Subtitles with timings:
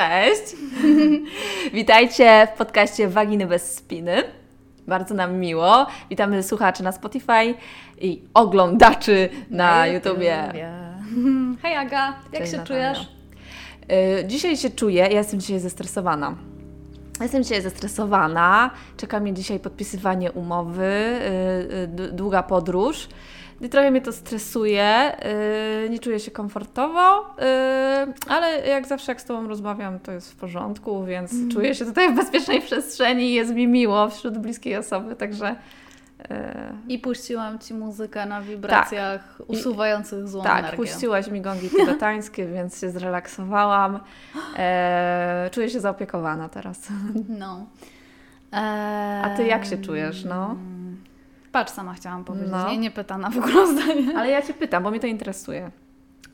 [0.00, 0.56] Cześć!
[1.72, 4.22] Witajcie w podcaście Waginy bez spiny.
[4.88, 5.86] Bardzo nam miło.
[6.10, 7.54] Witamy słuchaczy na Spotify
[8.00, 10.52] i oglądaczy na YouTubie.
[11.62, 12.94] Hej Aga, jak Cześć, się Natalia.
[12.94, 13.08] czujesz?
[14.22, 16.34] Y, Dzisiaj się czuję, ja jestem dzisiaj zestresowana.
[17.20, 18.70] Jestem dzisiaj zestresowana.
[18.96, 20.82] Czeka mnie dzisiaj podpisywanie umowy,
[21.70, 23.08] y, y, d- długa podróż.
[23.60, 25.12] I trochę mnie to stresuje,
[25.84, 27.24] y, nie czuję się komfortowo, y,
[28.28, 32.12] ale jak zawsze jak z Tobą rozmawiam, to jest w porządku, więc czuję się tutaj
[32.12, 36.34] w bezpiecznej przestrzeni i jest mi miło wśród bliskiej osoby, także y,
[36.88, 40.76] I puściłam Ci muzykę na wibracjach usuwających złą tak, energię.
[40.76, 44.00] puściłaś mi gongi tybetańskie, więc się zrelaksowałam.
[44.56, 46.88] E, czuję się zaopiekowana teraz.
[47.28, 47.66] No.
[49.22, 50.56] A Ty jak się czujesz, no?
[51.52, 52.70] Patrz, sama chciałam powiedzieć, No.
[52.70, 54.18] nie, nie pytana w ogóle zdanie.
[54.18, 55.70] Ale ja Cię pytam, bo mnie to interesuje.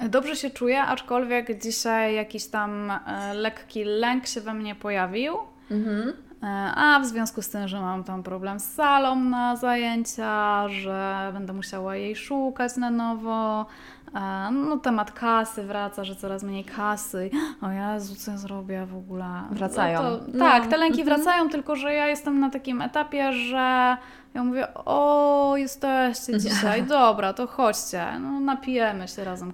[0.09, 5.35] Dobrze się czuję, aczkolwiek dzisiaj jakiś tam e, lekki lęk się we mnie pojawił.
[5.71, 6.13] Mhm.
[6.43, 11.31] E, A w związku z tym, że mam tam problem z salą na zajęcia, że
[11.33, 13.67] będę musiała jej szukać na nowo,
[14.15, 17.31] e, no temat kasy wraca, że coraz mniej kasy.
[17.63, 19.27] O Jezu, co ja zrobię w ogóle?
[19.51, 20.03] Wracają.
[20.03, 20.45] No to, No.
[20.45, 21.17] Tak, te lęki Mhm.
[21.23, 23.97] wracają, tylko że ja jestem na takim etapie, że
[24.37, 29.53] ja mówię, o jesteście dzisiaj, dobra, to chodźcie, no napijemy się razem,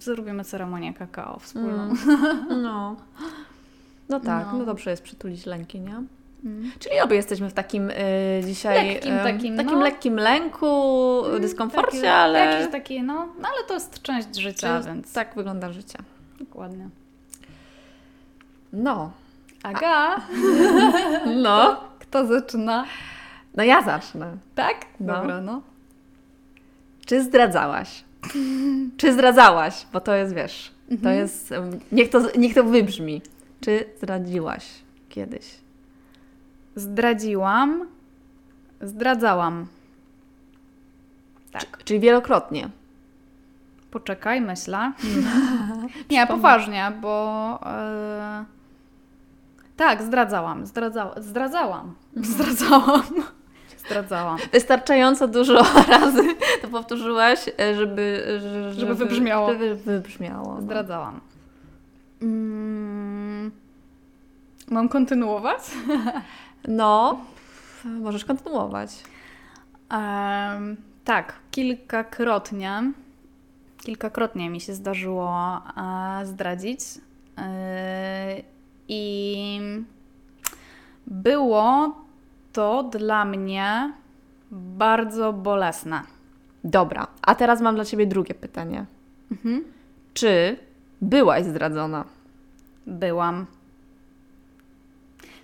[0.00, 1.82] zrobimy ceremonię kakao wspólną.
[1.82, 1.96] Mm.
[2.62, 2.96] No.
[4.08, 4.58] No tak, no.
[4.58, 4.64] No.
[4.64, 6.02] dobrze jest przytulić lęki, nie?
[6.44, 6.72] Mm.
[6.78, 7.94] Czyli obie jesteśmy w takim y,
[8.46, 8.88] dzisiaj...
[8.88, 9.84] Lekkim em, takim, takim no.
[9.84, 12.38] lekkim lęku, dyskomforcie, Taki- ale...
[12.38, 15.98] Jakiś taki, no, no ale to jest część życia, Więc więc Tak wygląda życie.
[16.38, 16.88] dokładnie.
[18.72, 19.10] No.
[19.62, 20.16] Aga,
[21.42, 21.80] No.
[22.02, 22.84] kto zaczyna?
[23.56, 24.36] No ja zacznę.
[24.54, 24.76] Tak?
[25.00, 25.14] No.
[25.14, 25.62] Dobra, no.
[27.06, 28.04] Czy zdradzałaś?
[28.96, 29.86] Czy zdradzałaś?
[29.92, 31.16] Bo to jest, wiesz, to Mhm.
[31.18, 33.22] jest, em, niech to, niech to wybrzmi.
[33.60, 34.66] Czy zdradziłaś
[35.08, 35.54] kiedyś?
[36.76, 37.86] Zdradziłam,
[38.80, 39.66] zdradzałam.
[41.52, 41.84] Tak.
[41.84, 42.70] Czyli wielokrotnie.
[43.90, 44.92] Poczekaj, myślę.
[46.10, 47.58] Nie, poważnie, bo...
[47.66, 48.44] e,
[49.76, 53.02] tak, zdradzałam, zdradza, zdradzałam, zdradzałam,
[53.90, 54.38] zdradzałam.
[54.52, 56.22] Wystarczająco dużo razy
[56.62, 58.24] to powtórzyłaś, e, żeby...
[58.40, 59.52] że- Żeby wybrzmiało.
[59.52, 60.54] Żeby wybrzmiało.
[60.54, 60.60] no.
[60.60, 61.20] Zdradzałam.
[62.22, 63.50] Mm,
[64.68, 65.60] mam kontynuować?
[66.68, 67.20] No,
[67.84, 68.90] możesz kontynuować.
[69.90, 72.92] Em, tak, kilkakrotnie,
[73.82, 76.80] kilkakrotnie mi się zdarzyło e, zdradzić.
[77.38, 78.42] E,
[78.88, 79.60] I
[81.06, 81.94] było
[82.52, 83.92] to dla mnie
[84.50, 86.02] bardzo bolesne.
[86.64, 88.86] Dobra, a teraz mam dla Ciebie drugie pytanie.
[89.30, 89.64] Mhm.
[90.14, 90.56] Czy
[91.00, 92.04] byłaś zdradzona?
[92.86, 93.46] Byłam.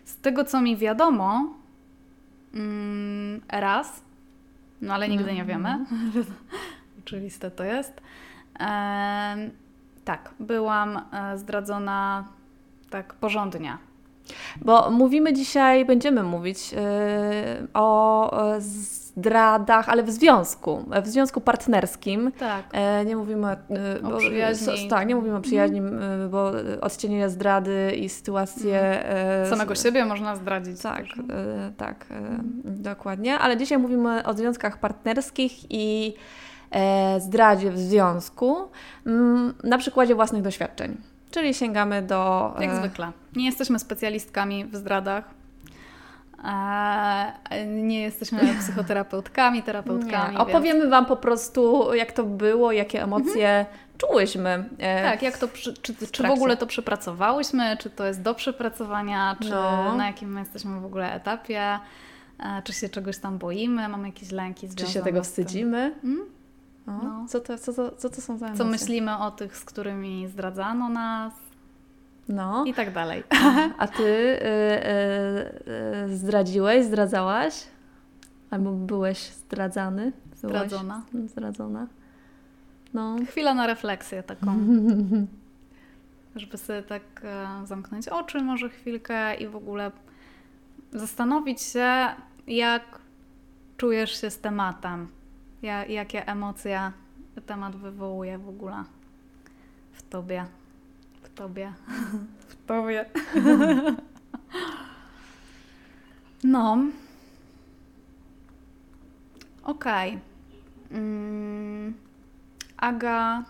[0.04, 1.54] Z tego, co mi wiadomo,
[2.54, 4.02] mm, raz,
[4.82, 5.84] no ale nigdy nie wiemy.
[7.04, 7.92] Oczywiste to jest.
[8.58, 9.50] Em,
[10.04, 12.24] tak, byłam e, zdradzona
[12.90, 13.78] tak porządnie.
[14.64, 16.78] Bo mówimy dzisiaj, będziemy mówić yy,
[17.74, 22.32] o zdradach, ale w związku, w związku partnerskim.
[22.38, 22.64] Tak.
[22.72, 23.56] E, nie mówimy e,
[24.02, 24.72] O bo- przyjaźni.
[24.72, 26.00] s- tak, nie mówimy o przyjaźni, m,
[26.30, 26.50] bo
[26.80, 28.80] odcienienie zdrady i sytuacje.
[29.08, 30.80] e, Samego siebie można zdradzić.
[30.82, 31.18] Tak, też.
[31.30, 32.14] e, tak, e,
[32.64, 33.38] dokładnie.
[33.38, 36.14] Ale dzisiaj mówimy o związkach partnerskich i
[37.18, 38.56] zdradzie w związku
[39.06, 40.96] mm, na przykładzie własnych doświadczeń.
[41.30, 42.52] Czyli sięgamy do.
[42.60, 43.12] Jak e, zwykle.
[43.36, 45.24] Nie jesteśmy specjalistami w zdradach.
[46.44, 50.34] E, nie jesteśmy psychoterapeutkami, terapeutkami.
[50.34, 53.66] Nie, opowiemy Wam po prostu, jak to było, jakie emocje
[53.98, 54.68] czułyśmy.
[54.78, 58.34] e, Tak, jak to, przy, czy, czy w ogóle to przepracowałyśmy, czy to jest do
[58.34, 59.94] przepracowania, czy No.
[59.94, 61.78] na jakim my jesteśmy w ogóle etapie,
[62.64, 65.94] czy się czegoś tam boimy, mamy jakieś lęki Czy związane się tego wstydzimy?
[66.04, 66.35] Mm?
[66.86, 67.00] No.
[67.02, 67.26] No.
[67.28, 68.64] Co, to, co, to, co to są za emocje?
[68.64, 71.32] Co myślimy o tych, z którymi zdradzano nas
[72.28, 72.64] No.
[72.64, 73.22] i tak dalej.
[73.78, 77.64] A Ty y, y, y, zdradziłeś, zdradzałaś?
[78.50, 80.12] Albo byłeś zdradzany?
[80.42, 81.02] Byłaś Zdradzona.
[81.26, 81.86] Zdradzona.
[82.94, 83.16] No.
[83.28, 84.56] Chwila na refleksję taką.
[86.36, 89.90] Żeby sobie tak e, zamknąć oczy może chwilkę i w ogóle
[90.92, 92.06] zastanowić się,
[92.46, 92.82] jak
[93.76, 95.08] czujesz się z tematem.
[95.66, 96.92] Ja, jakie emocje
[97.46, 98.84] temat wywołuje w ogóle
[99.92, 100.46] w tobie.
[101.22, 101.72] W tobie.
[102.48, 103.04] W tobie.
[106.44, 106.78] No.
[109.62, 110.18] Okej.
[110.90, 111.94] Mm,
[112.76, 113.44] Aga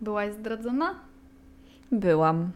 [0.00, 0.94] Byłaś zdradzona?
[1.92, 2.50] Byłam.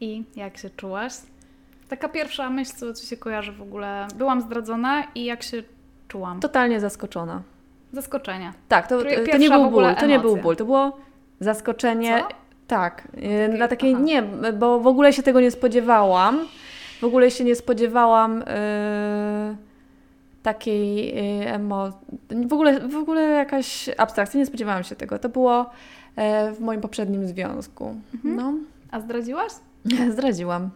[0.00, 1.12] I jak się czułaś?
[1.92, 4.06] Taka pierwsza myśl, co ci się kojarzy w ogóle.
[4.14, 5.62] Byłam zdradzona i jak się
[6.08, 6.40] czułam?
[6.40, 7.42] Totalnie zaskoczona.
[7.92, 8.52] Zaskoczenie.
[8.68, 10.96] Tak, to, to nie był ból, to nie był ból, to było
[11.40, 12.18] zaskoczenie.
[12.18, 12.34] Co?
[12.66, 14.02] Tak, Takiej- na takiej aha.
[14.02, 14.22] nie,
[14.52, 16.46] bo w ogóle się tego nie spodziewałam.
[17.00, 19.56] W ogóle się nie spodziewałam e,
[20.42, 21.12] takiej
[21.46, 21.98] emocji.
[22.46, 25.18] W ogóle, w ogóle jakaś abstrakcja, nie spodziewałam się tego.
[25.18, 25.70] To było
[26.16, 27.96] e, w moim poprzednim związku.
[28.14, 28.36] Mhm.
[28.36, 28.54] No,
[28.90, 29.52] A zdradziłaś?
[30.14, 30.70] zdradziłam.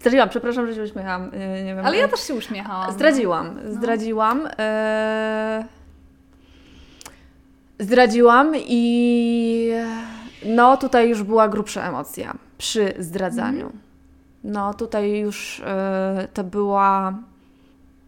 [0.00, 1.30] Zdradziłam, przepraszam, że się uśmiecham.
[1.32, 2.92] e, Nie wiem, Ale ja też się uśmiechałam.
[2.92, 4.48] Zdradziłam, zdradziłam.
[4.58, 5.64] E...
[7.78, 9.70] Zdradziłam i
[10.46, 13.72] no tutaj już była grubsza emocja przy zdradzaniu.
[14.44, 17.14] No tutaj już e, to była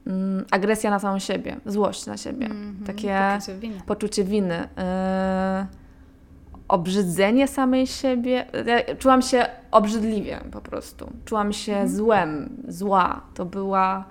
[0.07, 3.81] mm, agresja na samą siebie, złość na siebie, Mhm, takie Poczucie winy.
[3.87, 5.67] poczucie winy, e,
[6.69, 8.47] obrzydzenie samej siebie.
[8.67, 11.11] Ja czułam się obrzydliwie po prostu.
[11.25, 11.89] Czułam się Mhm.
[11.89, 13.21] złem, zła.
[13.35, 14.05] To była,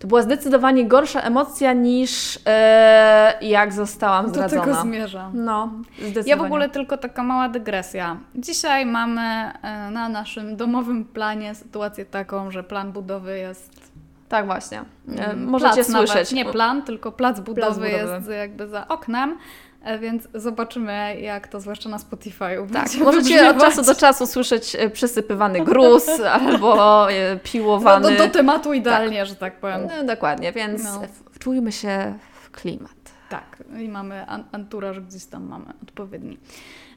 [0.00, 4.82] to była zdecydowanie gorsza emocja niż e, jak zostałam Do tego zdradzona.
[4.82, 5.30] zmierzam.
[5.34, 6.30] No, zdecydowanie.
[6.30, 8.16] Ja w ogóle tylko taka mała dygresja.
[8.34, 9.20] Dzisiaj mamy
[9.62, 13.86] e, na naszym domowym planie sytuację taką, że plan budowy jest.
[14.28, 14.78] Tak właśnie.
[15.18, 16.32] E, mm, możecie plac słyszeć.
[16.32, 17.88] Nawet, nie plan, tylko plac budowy, budowy.
[18.14, 19.38] jest jakby za oknem.
[19.86, 22.70] E, Więc zobaczymy, jak to zwłaszcza na Spotify'u.
[22.72, 26.06] Tak, możecie od czasu do czasu słyszeć e, przysypywany gruz
[26.40, 28.10] albo e, No, piłowany.
[28.16, 29.80] do, do tematu idealnie, że tak powiem.
[29.96, 31.02] No, dokładnie, więc No.
[31.32, 32.92] wczujmy się w klimat.
[33.28, 36.38] Tak, i mamy an- anturaż gdzieś tam mamy odpowiedni.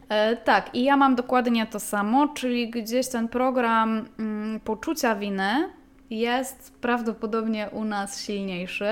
[0.10, 5.70] E, tak, i ja mam dokładnie to samo, czyli gdzieś ten program mm, poczucia winy
[6.10, 8.90] jest prawdopodobnie u nas silniejszy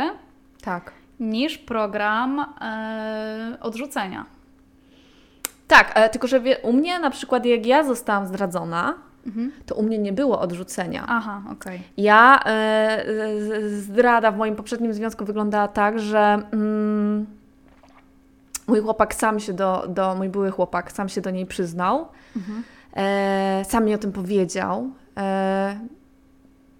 [0.61, 0.91] Tak.
[1.19, 4.25] Niż program e, odrzucenia.
[5.67, 8.93] Tak, e, tylko że wie, u mnie na przykład jak ja zostałam zdradzona,
[9.27, 9.51] Mhm.
[9.65, 11.05] to u mnie nie było odrzucenia.
[11.07, 11.81] Aha, okej.
[11.97, 13.05] Ja, e,
[13.69, 17.25] zdrada w moim poprzednim związku wyglądała tak, że mm,
[18.67, 22.63] mój chłopak sam się do, do, mój były chłopak sam się do niej przyznał, Mhm.
[22.95, 24.89] e, sam mi o tym powiedział.
[25.17, 25.79] E,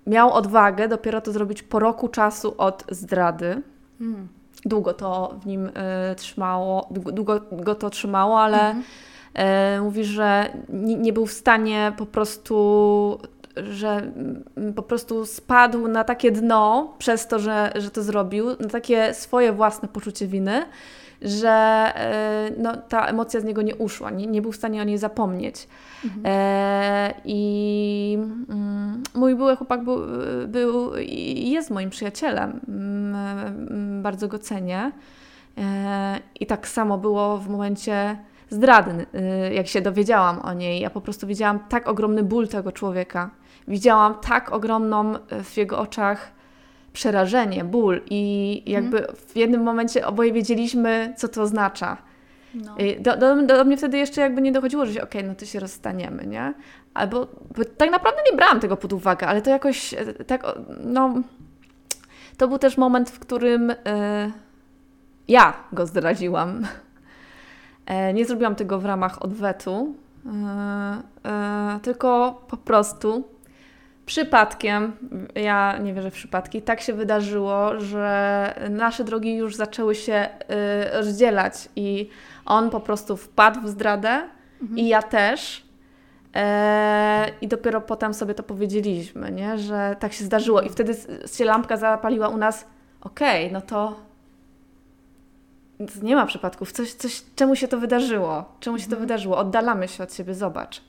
[0.08, 3.62] miał odwagę dopiero to zrobić po roku czasu od zdrady.
[4.02, 4.28] Mm.
[4.66, 8.84] Długo to w nim e, trzymało, długo, go to trzymało, ale Mhm.
[9.34, 13.20] e, mówi, że nie, nie był w stanie po prostu,
[13.56, 13.90] że
[14.58, 19.14] mm, po prostu spadł na takie dno przez to, że, że to zrobił, na takie
[19.14, 20.66] swoje własne poczucie winy,
[21.22, 21.50] że
[21.96, 24.98] e, no, ta emocja z niego nie uszła, nie, nie był w stanie o niej
[24.98, 25.68] zapomnieć.
[26.06, 26.24] Mhm.
[26.26, 28.18] E, I
[28.50, 30.00] mm, mój były chłopak był,
[30.48, 32.60] był i jest moim przyjacielem.
[32.68, 34.92] Mm, mm, Bardzo go cenię.
[35.58, 38.18] E, I tak samo było w momencie
[38.50, 39.06] zdrady,
[39.50, 40.82] y, jak się dowiedziałam o niej.
[40.82, 43.30] Ja po prostu widziałam tak ogromny ból tego człowieka.
[43.68, 46.32] Widziałam tak ogromną w jego oczach
[46.98, 51.98] przerażenie, ból i jakby w jednym momencie oboje wiedzieliśmy, co to oznacza.
[52.54, 52.76] No.
[52.80, 55.46] Y, Do, do, do mnie wtedy jeszcze jakby nie dochodziło, że się, okej, no to
[55.46, 56.54] się rozstaniemy, nie?
[56.94, 57.28] Albo
[57.58, 60.44] bo tak naprawdę nie brałam tego pod uwagę, ale to jakoś e, tak,
[60.84, 61.14] no...
[62.38, 64.32] To był też moment, w którym e,
[65.28, 66.68] ja go zdradziłam.
[67.86, 69.96] E, nie zrobiłam tego w ramach odwetu,
[71.82, 73.24] tylko po prostu
[74.08, 74.94] przypadkiem,
[75.36, 80.30] ja nie wierzę w przypadki, tak się wydarzyło, że nasze drogi już zaczęły się e,
[80.98, 82.10] rozdzielać i
[82.46, 84.22] on po prostu wpadł w zdradę
[84.76, 85.68] i ja też.
[86.36, 89.58] E, I dopiero potem sobie to powiedzieliśmy, nie?
[89.58, 90.62] że tak się zdarzyło.
[90.62, 90.96] I wtedy
[91.36, 92.66] się lampka zapaliła u nas.
[93.02, 93.96] Okej, no to,
[96.02, 96.72] nie ma przypadków.
[96.72, 98.46] Coś, coś, czemu się to wydarzyło?
[98.60, 99.38] Czemu się to wydarzyło?
[99.38, 100.87] Oddalamy się od siebie, zobacz.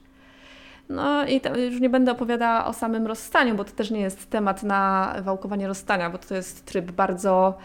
[0.89, 1.41] No i
[1.71, 5.69] już nie będę opowiadała o samym rozstaniu, bo to też nie jest temat na wałkowanie
[5.69, 7.59] rozstania, bo to jest tryb bardzo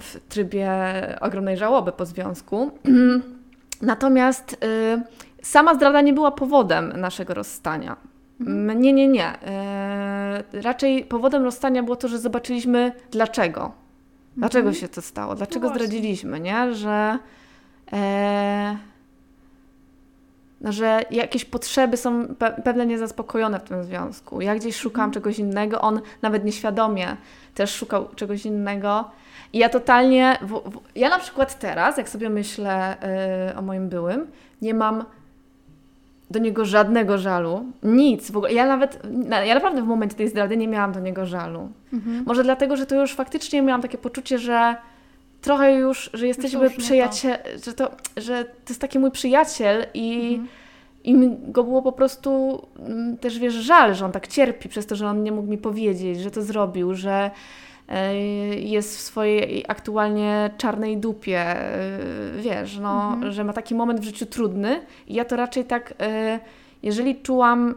[0.00, 0.70] w trybie
[1.20, 2.70] ogromnej żałoby po związku.
[3.82, 5.02] Natomiast y,
[5.42, 7.96] sama zdrada nie była powodem naszego rozstania.
[8.40, 9.34] Mm, Nie, nie, nie.
[10.54, 13.72] Y, raczej powodem rozstania było to, że zobaczyliśmy dlaczego.
[14.36, 15.34] Dlaczego się to stało?
[15.34, 16.74] Dlaczego No zdradziliśmy, nie?
[16.74, 17.18] Że,
[17.92, 17.98] no,
[20.64, 24.40] że jakieś potrzeby są pe- pewne niezaspokojone w tym związku.
[24.40, 27.16] Ja gdzieś szukałam czegoś innego, on nawet nieświadomie
[27.54, 29.10] też szukał czegoś innego.
[29.52, 32.96] I ja totalnie, w, w, ja na przykład teraz, jak sobie myślę
[33.52, 34.26] y, o moim byłym,
[34.62, 35.04] nie mam
[36.30, 38.52] do niego żadnego żalu, nic w ogóle.
[38.52, 41.68] Ja nawet, na- ja naprawdę w momencie tej zdrady nie miałam do niego żalu.
[41.92, 42.24] Mhm.
[42.26, 44.76] Może dlatego, że to już faktycznie miałam takie poczucie, że
[45.40, 50.28] trochę już, że jesteśmy już przyjaciel, że to, że to jest taki mój przyjaciel i,
[50.30, 50.48] Mhm.
[51.04, 54.86] i mi go było po prostu mm, też, wiesz, żal, że on tak cierpi przez
[54.86, 57.30] to, że on nie mógł mi powiedzieć, że to zrobił, że
[57.88, 58.14] e,
[58.54, 61.98] jest w swojej aktualnie czarnej dupie, e,
[62.38, 63.32] wiesz, no, Mhm.
[63.32, 66.40] że ma taki moment w życiu trudny i ja to raczej tak, e,
[66.82, 67.74] jeżeli czułam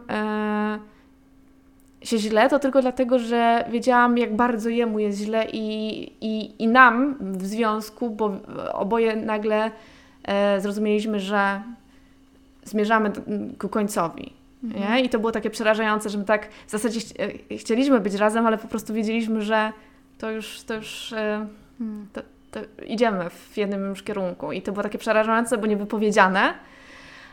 [2.04, 6.68] się źle, to tylko dlatego, że wiedziałam, jak bardzo jemu jest źle i, i, i
[6.68, 8.36] nam w związku, bo
[8.72, 9.70] oboje nagle
[10.24, 11.62] e, zrozumieliśmy, że
[12.64, 13.12] zmierzamy
[13.58, 14.32] ku końcowi.
[14.64, 14.94] Mhm.
[14.94, 15.00] Nie?
[15.02, 17.14] I to było takie przerażające, że my tak w zasadzie chci-
[17.52, 19.72] e, chcieliśmy być razem, ale po prostu wiedzieliśmy, że
[20.18, 21.46] to już, to już e,
[21.80, 22.06] Mm.
[22.50, 24.52] to idziemy w jednym już kierunku.
[24.52, 26.54] I to było takie przerażające, bo niewypowiedziane,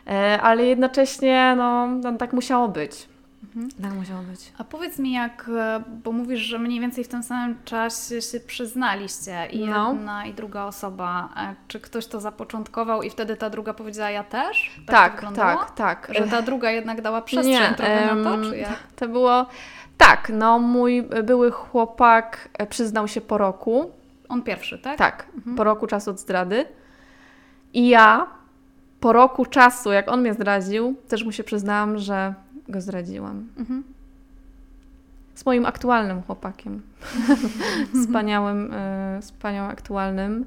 [0.07, 3.07] e, ale jednocześnie no, no, tak musiało być.
[3.55, 3.69] Mhm.
[3.81, 4.53] Tak musiało być.
[4.57, 8.39] A powiedz mi, jak, e, bo mówisz, że mniej więcej w tym samym czasie się
[8.39, 9.91] przyznaliście i No.
[9.93, 11.29] jedna i druga osoba.
[11.67, 14.81] Czy ktoś to zapoczątkował i wtedy ta druga powiedziała ja też?
[14.87, 15.59] Tak, wyglądało?
[15.59, 16.11] tak, tak.
[16.15, 18.77] Że ta druga jednak dała przestrzeń Nie, trochę na to, em, czy jak?
[18.95, 19.45] To było
[19.97, 23.91] tak, no mój były chłopak e, przyznał się po roku,
[24.29, 24.97] On pierwszy, tak?
[24.97, 25.55] tak, Mhm.
[25.55, 26.65] po roku czasu od zdrady.
[27.73, 28.27] I ja
[28.99, 32.33] po roku czasu, jak on mnie zdradził, też mu się przyznałam, że
[32.69, 33.47] go zdradziłam.
[33.57, 33.83] Mhm.
[35.35, 36.81] Z moim aktualnym chłopakiem.
[38.03, 40.45] Wspaniałym, e, wspaniałym aktualnym.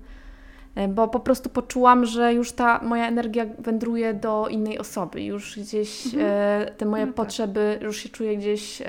[0.75, 5.23] E, Bo po prostu poczułam, że już ta moja energia wędruje do innej osoby.
[5.23, 6.25] Już gdzieś Mhm.
[6.27, 7.17] e, te moje No tak.
[7.17, 8.83] potrzeby, już się czuję gdzieś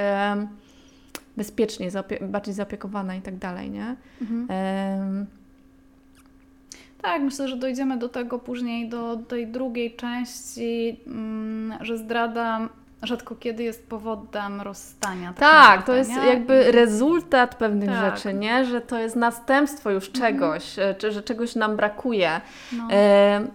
[1.38, 3.96] bezpiecznie, zaopie- bardziej zaopiekowana i tak dalej, nie?
[4.22, 4.48] Mhm.
[7.02, 12.70] Tak, myślę, że dojdziemy do tego później, do tej drugiej części, mm, że zdrada
[13.04, 15.28] rzadko kiedy jest powodem rozstania.
[15.28, 18.18] tak Tak, to jest jakby rezultat pewnych Tak.
[18.18, 18.66] rzeczy, nie?
[18.66, 22.42] Że to jest następstwo już czegoś, e, czy że czegoś nam brakuje.
[22.72, 22.88] No.
[22.92, 23.48] E,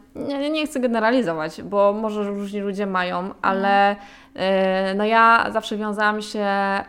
[0.50, 3.96] nie, chcę generalizować, bo może różni ludzie mają, ale
[4.34, 6.84] e, no ja zawsze wiązałam się e,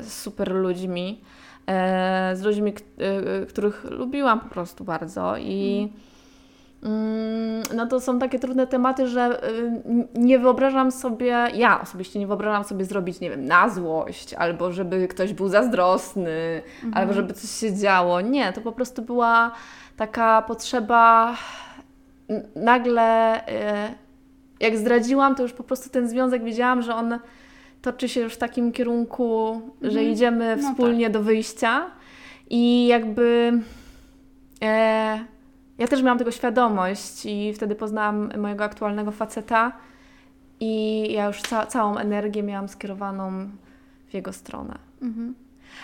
[0.00, 1.20] z super ludźmi,
[1.66, 2.74] e, z ludźmi,
[3.42, 6.11] e, których lubiłam po prostu bardzo i mm,
[7.74, 9.72] no to są takie trudne tematy, że y,
[10.14, 15.08] nie wyobrażam sobie, ja osobiście nie wyobrażam sobie zrobić, nie wiem, na złość, albo żeby
[15.08, 16.94] ktoś był zazdrosny, Mhm.
[17.02, 18.20] albo żeby coś się działo.
[18.20, 19.52] Nie, to po prostu była
[19.96, 21.34] taka potrzeba
[22.56, 23.94] nagle, y,
[24.60, 27.18] jak zdradziłam, to już po prostu ten związek wiedziałam, że on
[27.82, 30.08] toczy się już w takim kierunku, że Mhm.
[30.08, 31.90] idziemy No wspólnie do wyjścia
[32.50, 33.52] i jakby
[34.62, 35.24] e,
[35.78, 39.72] ja też miałam tego świadomość i wtedy poznałam mojego aktualnego faceta
[40.60, 43.48] i ja już ca- całą energię miałam skierowaną
[44.08, 44.78] w jego stronę.
[45.02, 45.34] Mhm.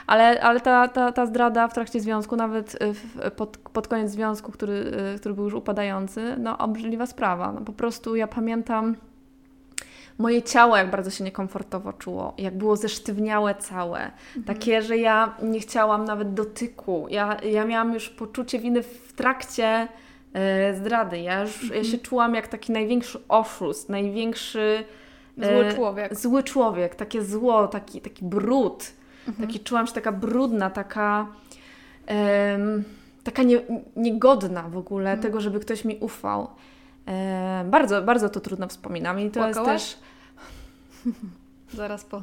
[0.07, 4.11] Ale, ale ta, ta, ta zdrada w trakcie związku, nawet y, w, pod, pod koniec
[4.11, 7.53] związku, który, y, który był już upadający, no obrzydliwa sprawa.
[7.53, 8.97] No, po prostu ja pamiętam
[10.19, 14.11] moje ciało, jak bardzo się niekomfortowo czuło, jak było zesztywniałe całe.
[14.47, 17.07] Takie, że ja nie chciałam nawet dotyku.
[17.11, 19.89] Ja, ja miałam już poczucie winy w trakcie
[20.33, 21.19] e, zdrady.
[21.19, 24.85] Ja, już, ja się czułam jak taki największy oszust, największy
[25.37, 26.17] Zły e, człowiek.
[26.17, 28.93] zły człowiek, takie zło, taki, taki brud.
[29.29, 29.47] Mhm.
[29.49, 31.27] Taki czułam się taka brudna, taka
[33.25, 33.61] taka nie,
[33.97, 35.23] niegodna w ogóle Mhm.
[35.23, 36.49] tego, żeby ktoś mi ufał.
[37.09, 39.83] Em, bardzo, bardzo to trudno wspominam i to Płakałaś?
[39.83, 39.99] jest
[41.05, 41.15] też...
[41.75, 42.23] Zaraz po.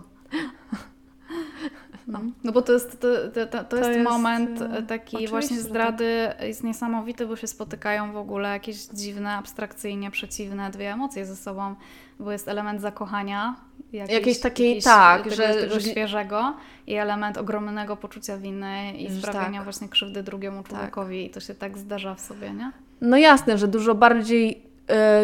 [2.08, 2.20] No.
[2.44, 5.58] no bo to jest, to, to, to, to jest, jest, moment e, e, taki właśnie
[5.58, 5.66] tak.
[5.66, 11.36] zdrady jest niesamowity, bo się spotykają w ogóle jakieś dziwne, abstrakcyjnie przeciwne dwie emocje ze
[11.36, 11.76] sobą,
[12.20, 13.56] bo jest element zakochania,
[13.94, 16.54] jakiejś, Jakiejś takiej, jakiejś tak, tego, że- tego że- świeżego
[16.88, 19.64] i element ogromnego poczucia winy i Że sprawiania tak.
[19.64, 22.72] właśnie krzywdy drugiemu człowiekowi i to się tak zdarza w sobie, nie?
[23.02, 24.65] No jasne, że dużo bardziej e,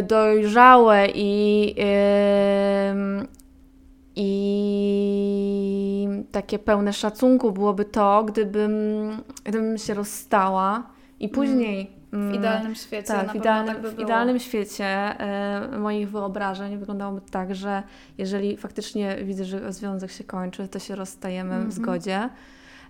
[0.03, 3.27] dojrzałe i, em,
[4.15, 8.71] i takie pełne szacunku byłoby to, gdybym,
[9.43, 10.83] gdybym się rozstała
[11.19, 12.01] i później...
[12.11, 16.77] W mm, idealnym świecie Tak, w idealnym, tak by w idealnym świecie e, moich wyobrażeń
[16.77, 17.83] wyglądałoby tak, że
[18.17, 21.69] jeżeli faktycznie widzę, że związek się kończy, to się rozstajemy Mhm.
[21.69, 22.29] w zgodzie.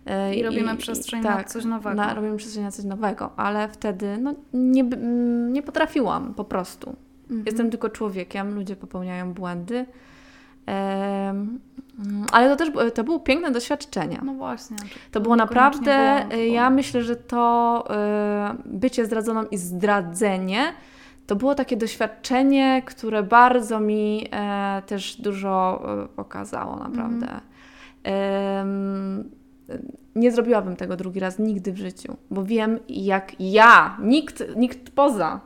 [0.05, 1.95] E, I robimy przestrzeń na coś nowego.
[1.95, 6.95] Na, robimy przestrzeń na coś nowego, ale wtedy no, nie, mm, nie potrafiłam po prostu.
[7.23, 7.43] Mhm.
[7.45, 9.85] Jestem tylko człowiekiem, ludzie popełniają błędy.
[10.65, 11.59] Mm,
[12.31, 14.19] ale to też było- to było piękne doświadczenie.
[14.23, 14.77] No właśnie.
[15.11, 17.83] To było Niekoniecznie naprawdę, było, bo- ja myślę, że to
[18.65, 20.63] bycie zdradzoną i zdradzenie
[21.27, 27.27] to było takie doświadczenie, które bardzo mi e, też dużo e, pokazało, naprawdę.
[28.03, 29.29] Mhm.
[30.15, 35.39] Nie zrobiłabym tego drugi raz nigdy w życiu, bo wiem, jak ja, nikt, nikt poza,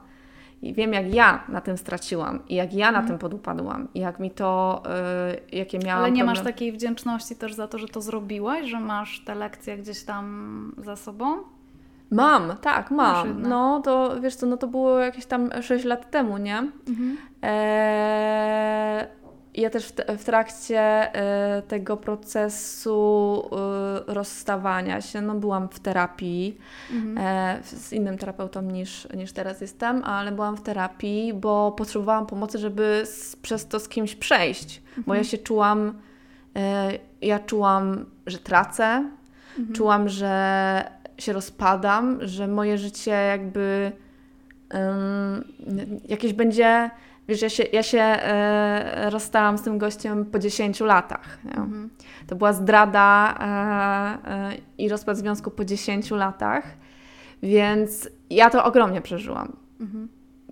[0.62, 3.08] i wiem, jak ja na tym straciłam i jak ja na Mhm.
[3.08, 4.84] tym podupadłam i jak mi to,
[5.52, 8.80] y, jakie miałam Ale nie masz takiej wdzięczności też za to, że to zrobiłaś, że
[8.80, 11.38] masz te lekcje gdzieś tam za sobą?
[12.12, 13.42] Mam, tak, mam.
[13.42, 16.58] No to, wiesz co, no to było jakieś tam 6 lat temu, nie?
[16.88, 17.18] Mhm.
[17.42, 19.06] Eee,
[19.58, 23.42] ja też w, t- w trakcie e, tego procesu
[24.08, 26.58] e, rozstawania się, no byłam w terapii
[26.92, 27.18] Mhm.
[27.18, 32.58] e, z innym terapeutą niż, niż teraz jestem, ale byłam w terapii, bo potrzebowałam pomocy,
[32.58, 35.94] żeby z, przez to z kimś przejść, bo ja się czułam,
[36.56, 39.10] e, ja czułam, że tracę,
[39.74, 40.84] czułam, że
[41.18, 43.92] się rozpadam, że moje życie jakby
[46.10, 46.90] jakieś będzie,
[47.28, 51.38] wiesz, ja się, ja się e, rozstałam z tym gościem po 10 latach.
[51.46, 51.90] Mhm.
[52.28, 56.64] To była zdrada e, e, i rozpad związku po 10 latach,
[57.44, 59.56] więc ja to ogromnie przeżyłam.
[59.80, 60.08] Mhm.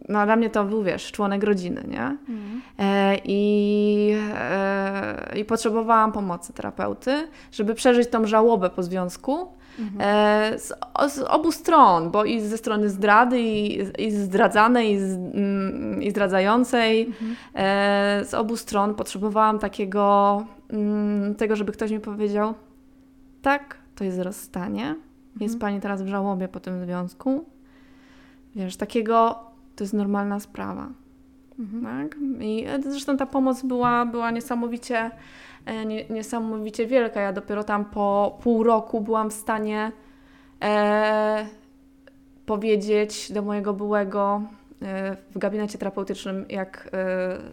[0.10, 2.02] No, dla mnie to był, wiesz, członek rodziny, nie?
[2.04, 2.62] Mhm.
[2.80, 9.48] E, I, e, I potrzebowałam pomocy terapeuty, żeby przeżyć tą żałobę po związku
[9.80, 10.02] Mhm.
[10.02, 10.74] e, z,
[11.14, 16.12] z obu stron, bo i ze strony zdrady, i, i zdradzanej, i, z, mm, i
[16.12, 17.06] zdradzającej.
[17.08, 17.36] Mhm.
[17.56, 22.54] E, z obu stron potrzebowałam takiego, mm, tego, żeby ktoś mi powiedział:
[23.42, 24.96] tak, to jest rozstanie.
[25.40, 27.46] Jest pani teraz w żałobie po tym związku.
[28.56, 29.40] Wiesz, takiego
[29.76, 30.90] to jest normalna sprawa.
[31.60, 31.84] Mhm.
[31.84, 32.18] Tak?
[32.40, 35.12] I e, zresztą ta pomoc była, była niesamowicie,
[35.66, 37.22] e, nie, niesamowicie wielka.
[37.22, 39.92] Ja dopiero tam po pół roku byłam w stanie
[40.62, 41.46] e,
[42.46, 44.42] powiedzieć do mojego byłego
[44.82, 46.90] e, w gabinecie terapeutycznym, jak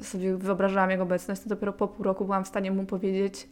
[0.00, 3.48] e, sobie wyobrażałam jego obecność, to dopiero po pół roku byłam w stanie mu powiedzieć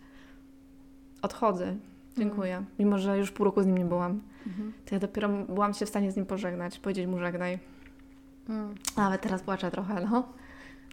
[1.23, 1.77] odchodzę,
[2.19, 2.65] dziękuję.
[2.79, 4.21] Mimo, że już pół roku z nim nie byłam.
[4.47, 4.73] Mhm.
[4.87, 7.59] To ja dopiero byłam się w stanie z nim pożegnać, powiedzieć mu żegnaj.
[8.49, 8.75] Mhm.
[8.97, 10.29] Ale teraz płaczę trochę, no.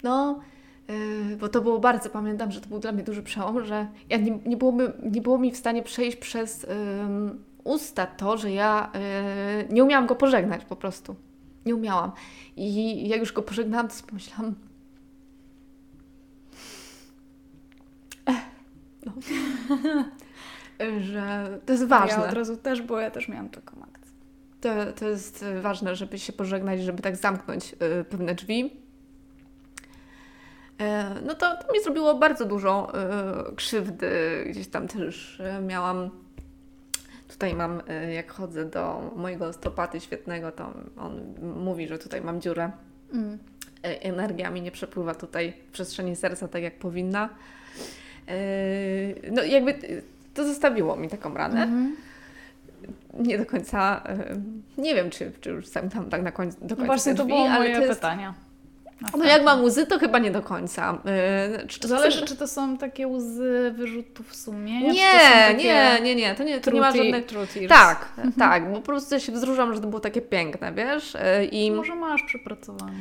[0.04, 0.40] No,
[0.88, 4.18] yy, bo to było bardzo, pamiętam, że to był dla mnie duży przełom, że ja
[4.18, 8.92] nie, nie, byłoby, nie było mi w stanie przejść przez ym, usta to, że ja
[8.94, 11.16] yy, nie umiałam go pożegnać po prostu.
[11.66, 12.12] Nie umiałam.
[12.56, 14.56] I jak już go pożegnałam, to sobie pomyślałam,
[19.06, 19.14] no.
[21.10, 22.24] że to jest ważne.
[22.24, 24.12] Ja od razu też, bo ja też miałam taką akcję.
[24.62, 28.85] To, to jest y, ważne, żeby się pożegnać, żeby tak zamknąć y, pewne drzwi.
[30.82, 32.92] E, No to, to mi zrobiło bardzo dużo
[33.52, 34.10] y, krzywdy.
[34.50, 36.10] Gdzieś tam też y, miałam.
[37.28, 37.82] Tutaj mam,
[38.16, 41.22] jak chodzę do mojego osteopaty świetnego, to on
[41.64, 42.72] mówi, że tutaj mam dziurę.
[43.14, 43.38] Mm.
[43.84, 47.30] E, Energia mi nie przepływa tutaj w przestrzeni serca tak, jak powinna.
[48.28, 48.36] E,
[49.32, 49.74] No jakby
[50.34, 51.96] to zostawiło mi taką ranę Mhm.
[53.20, 54.36] nie do końca, e,
[54.82, 57.18] nie wiem, czy, czy już sam tam tak na końcu, do końca No Właśnie te
[57.18, 58.34] to drzwi, było moje jest, pytanie.
[59.18, 61.02] No jak mam łzy, to chyba nie do końca.
[61.06, 66.36] E, Czy to Zależy, czy to są takie łzy wyrzutów sumienia, Nie, nie, nie, nie,
[66.36, 67.26] to nie, to nie ma żadnych...
[67.26, 71.16] truty- Tak, tak, bo po prostu się wzruszam, że to było takie piękne, wiesz?
[71.16, 72.92] E, I Może masz przepracowane.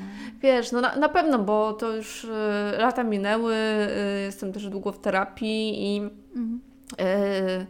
[0.42, 4.92] wiesz, no na, na pewno, bo to już e, lata minęły, e, jestem też długo
[4.92, 6.00] w terapii i
[6.36, 6.60] Mhm.
[7.00, 7.66] E,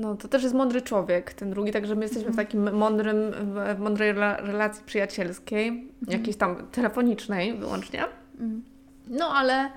[0.00, 3.16] No, to też jest mądry człowiek, ten drugi, także my jesteśmy w takim mądrym,
[3.76, 8.04] w mądrej rela- relacji przyjacielskiej, jakiejś tam telefonicznej wyłącznie.
[8.32, 8.62] Mhm.
[9.08, 9.70] No, ale,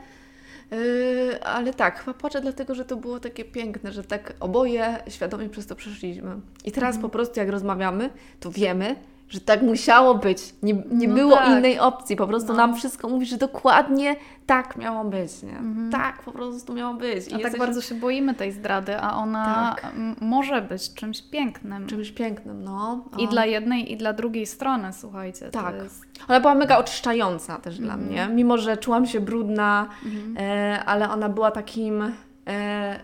[0.71, 5.49] yy, ale tak, chyba płaczę dlatego, że to było takie piękne, że tak oboje świadomie
[5.49, 6.35] przez to przeszliśmy.
[6.65, 8.09] I teraz po prostu jak rozmawiamy,
[8.39, 8.95] to wiemy,
[9.33, 10.53] że tak musiało być.
[10.63, 11.47] Nie, nie No było tak.
[11.49, 12.15] innej opcji.
[12.15, 12.57] Po prostu No.
[12.57, 14.15] nam wszystko mówi, że dokładnie
[14.45, 15.43] tak miało być.
[15.43, 15.61] Nie?
[15.91, 17.27] Tak po prostu miało być.
[17.27, 19.91] I A tak bardzo się boimy tej zdrady, a ona Tak.
[20.21, 21.87] może być czymś pięknym.
[21.87, 23.03] czymś pięknym, no.
[23.17, 23.29] I O.
[23.29, 25.49] dla jednej, i dla drugiej strony, słuchajcie.
[25.49, 25.75] Tak.
[25.83, 26.05] Jest...
[26.27, 28.09] Ona była mega oczyszczająca też dla Mhm.
[28.11, 30.35] mnie, mimo że czułam się brudna, Mhm.
[30.39, 32.11] e, ale ona była takim,
[32.47, 32.99] e,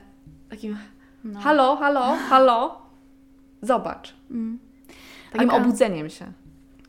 [0.49, 0.77] takim
[1.23, 1.39] No.
[1.39, 2.81] halo, halo, halo,
[3.61, 4.13] zobacz.
[4.31, 4.59] Mm.
[5.31, 6.25] Takim Aga- obudzeniem się.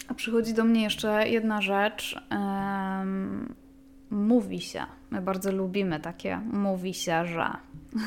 [0.09, 2.23] A przychodzi do mnie jeszcze jedna rzecz.
[2.31, 3.55] Em,
[4.11, 7.47] mówi się, my bardzo lubimy takie, mówi się, że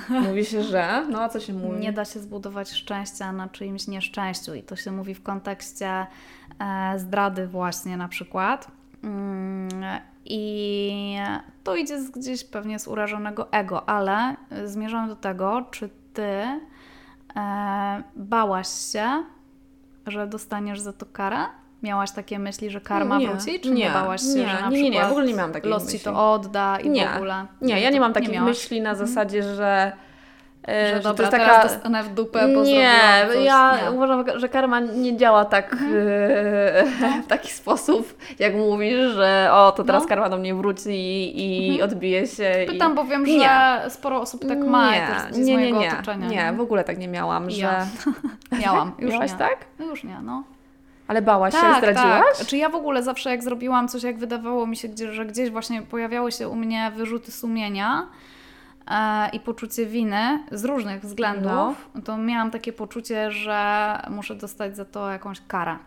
[0.10, 1.80] Mówi się, że, no a co się mówi?
[1.80, 5.90] nie da się zbudować szczęścia na czyimś nieszczęściu i to się mówi w kontekście
[6.60, 8.68] e, zdrady właśnie na przykład.
[9.04, 9.70] Mm,
[10.26, 11.18] I
[11.64, 16.30] to idzie z, gdzieś pewnie z urażonego ego, ale zmierzam do tego, czy ty
[17.36, 19.24] e, bałaś się,
[20.08, 21.38] że dostaniesz za to karę?
[21.84, 23.60] Miałaś takie myśli, że karma Nie, wróci?
[23.60, 25.52] Czy nie, nie, bałaś się, nie, że na nie, nie, nie, w ogóle nie miałam
[25.52, 26.00] takich los myśli.
[26.00, 27.10] ci to odda i Nie.
[27.10, 27.46] w ogóle?
[27.62, 29.92] Nie, ja nie mam takich myśli na zasadzie, że
[30.68, 31.64] że, że dobra, to jest taka...
[31.64, 33.46] dostanę w dupę, bo Nie, coś.
[33.46, 33.92] ja nie.
[33.92, 37.24] uważam, że karma nie działa tak mhm.
[37.24, 40.10] W taki sposób, jak mówisz, że o, to teraz no.
[40.10, 41.92] karma do mnie wróci i, i mhm.
[41.92, 42.66] odbije się.
[42.68, 42.96] Pytam, i...
[42.96, 43.40] bo wiem, nie.
[43.40, 46.28] że sporo osób tak ma nie, też nie, nie, nie, otoczenia.
[46.28, 47.62] Nie, w ogóle tak nie miałam, że...
[47.62, 47.88] Ja.
[48.62, 49.38] Miałam, już Miałaś nie.
[49.38, 49.58] tak?
[49.80, 50.44] Już nie, no.
[51.08, 52.38] Ale bałaś tak, się, zdradziłaś?
[52.38, 52.48] Tak.
[52.48, 55.82] Czy ja w ogóle zawsze jak zrobiłam coś, jak wydawało mi się, że gdzieś właśnie
[55.82, 58.08] pojawiały się u mnie wyrzuty sumienia,
[59.34, 62.02] i poczucie winy z różnych względów, no.
[62.06, 65.78] to miałam takie poczucie, że muszę dostać za to jakąś karę.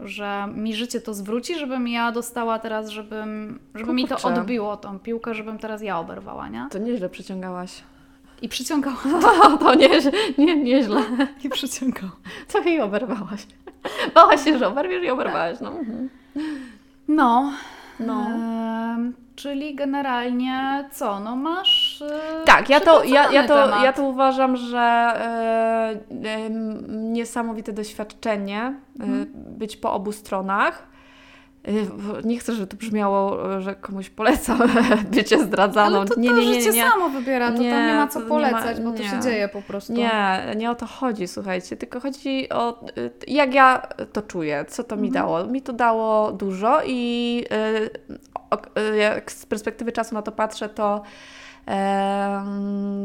[0.00, 4.98] Że mi życie to zwróci, żebym ja dostała teraz, żebym, żeby mi to odbiło tą
[4.98, 6.66] piłkę, żebym teraz ja oberwała, nie?
[6.70, 7.82] To nieźle przyciągałaś.
[8.42, 8.98] I przyciągałam.
[9.22, 9.88] To, to nie,
[10.38, 11.02] nie, nieźle.
[11.44, 12.10] I przyciągał.
[12.48, 13.46] Co jej oberwałaś?
[14.14, 15.70] Bałaś się, że oberwiesz i oberwałaś, no.
[15.70, 16.08] Mhm.
[17.08, 17.52] No.
[18.00, 18.26] No.
[19.36, 21.20] Czyli generalnie co?
[21.20, 21.87] No masz.
[22.00, 25.12] Yy, tak, ja to, ja, ja, to, ja to uważam, że
[26.10, 26.50] yy, yy,
[26.88, 29.26] niesamowite doświadczenie hmm.
[29.34, 30.88] być po obu stronach.
[32.24, 34.58] Nie chcę, żeby to brzmiało, że komuś polecam
[35.14, 35.96] bycie zdradzaną.
[35.96, 36.90] Ale to, nie, to nie, nie, życie nie.
[36.90, 39.62] samo wybiera, to nie, tam nie ma co polecać, ma, bo to się dzieje po
[39.62, 39.92] prostu.
[39.92, 42.84] Nie, nie o to chodzi, słuchajcie, tylko chodzi o
[43.26, 45.24] jak ja to czuję, co to mi mhm.
[45.24, 45.46] dało.
[45.46, 47.44] Mi to dało dużo i
[48.98, 51.02] jak z perspektywy czasu na to patrzę, to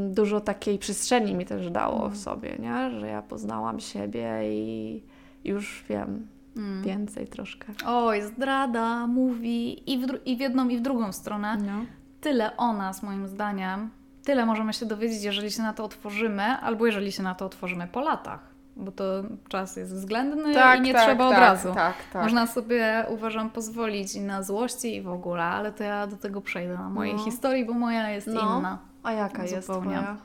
[0.10, 2.16] dużo takiej przestrzeni mi też dało w mhm.
[2.16, 3.00] sobie, nie?
[3.00, 5.04] że ja poznałam siebie i
[5.44, 6.84] już wiem mm.
[6.84, 7.74] więcej troszkę.
[7.86, 11.58] Oj, zdrada mówi i w, i w jedną, i w drugą stronę.
[11.58, 11.86] No.
[12.22, 13.90] Tyle o nas, moim zdaniem.
[14.24, 17.88] Tyle możemy się dowiedzieć, jeżeli się na to otworzymy, albo jeżeli się na to otworzymy
[17.88, 19.04] po latach bo to
[19.50, 21.74] czas jest względny tak, i nie tak, trzeba od tak, razu.
[21.74, 22.24] Tak, tak.
[22.24, 26.42] Można sobie, uważam, pozwolić i na złości i w ogóle, ale to ja do tego
[26.42, 27.24] przejdę na mojej no.
[27.24, 28.42] historii, bo moja jest no.
[28.42, 28.78] inna.
[29.04, 30.18] A jaka jest twoja?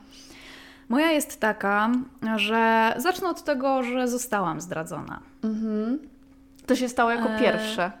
[0.89, 1.89] Moja jest taka,
[2.35, 5.19] że zacznę od tego, że zostałam zdradzona.
[5.43, 5.99] Mhm.
[6.65, 7.39] To się stało jako e...
[7.39, 7.91] pierwsze.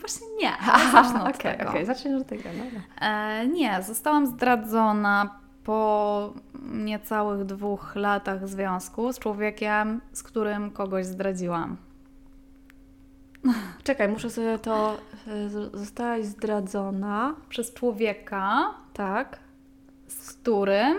[0.00, 0.52] Właśnie nie.
[0.92, 1.70] Zacznę od okay, tego.
[1.70, 2.42] Okay, od tego.
[3.00, 6.32] E, nie, zostałam zdradzona po
[6.72, 11.76] niecałych dwóch latach związku z człowiekiem, z którym kogoś zdradziłam.
[13.84, 14.96] Czekaj, muszę sobie to.
[15.26, 15.48] E,
[15.78, 19.38] zostałaś zdradzona przez człowieka, tak,
[20.08, 20.96] z którym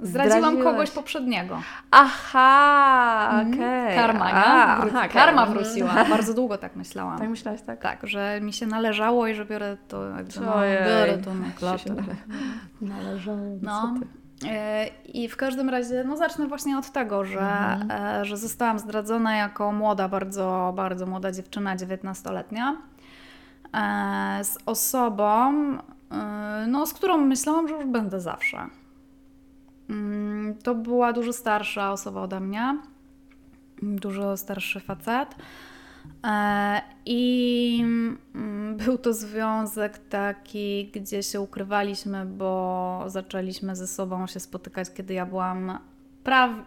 [0.00, 0.64] Zdradziłam Zdradziłaś.
[0.64, 1.62] kogoś poprzedniego.
[1.90, 3.52] Aha, mhm.
[3.52, 3.84] okej.
[3.84, 3.96] Okay.
[3.96, 4.34] Karma, nie?
[4.34, 6.04] A, Wró- aha, karma wróciła.
[6.10, 7.18] Bardzo długo tak myślałam.
[7.18, 7.82] Tak myślałaś, tak?
[7.82, 10.54] Tak, że mi się należało i że biorę to, Co no,
[10.86, 11.94] biorę to na klatę.
[12.80, 13.94] Należało, no.
[14.46, 17.90] E, I w każdym razie, no zacznę właśnie od tego, że, mhm.
[17.90, 22.76] E, że zostałam zdradzona jako młoda, bardzo, bardzo młoda dziewczyna, 19-letnia,
[23.74, 25.52] e, z osobą,
[26.68, 28.66] no, z którą myślałam, że już będę zawsze.
[29.90, 32.78] Mm, to była dużo starsza osoba ode mnie,
[33.82, 35.34] dużo starszy facet.
[36.24, 37.80] E, I
[38.34, 45.14] mm, był to związek taki, gdzie się ukrywaliśmy, bo zaczęliśmy ze sobą się spotykać, kiedy
[45.14, 45.78] ja byłam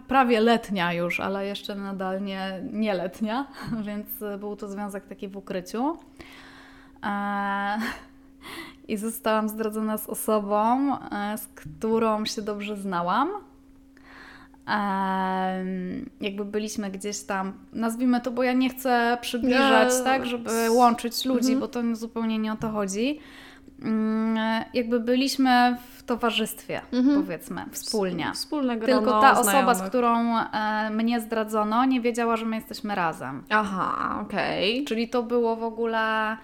[0.08, 3.48] prawie letnia już, ale jeszcze nadal nie, nieletnia,
[3.88, 4.08] więc
[4.40, 5.98] był to związek taki w ukryciu.
[8.88, 13.30] I zostałam zdradzona z osobą, e, z którą się dobrze znałam
[16.22, 20.04] jakby byliśmy gdzieś tam, nazwijmy to, bo ja nie chcę przybliżać, no.
[20.04, 21.60] tak, żeby łączyć ludzi, mhm.
[21.60, 23.20] bo to zupełnie nie o to chodzi.
[23.82, 27.24] Mm, jakby byliśmy w towarzystwie, mhm.
[27.24, 28.32] powiedzmy, wspólnie.
[28.34, 33.44] Wspólnego Tylko ta osoba, z którą e, mnie zdradzono, nie wiedziała, że my jesteśmy razem.
[33.50, 34.74] Aha, okej.
[34.74, 34.86] Okay.
[34.86, 36.38] Czyli to było w ogóle.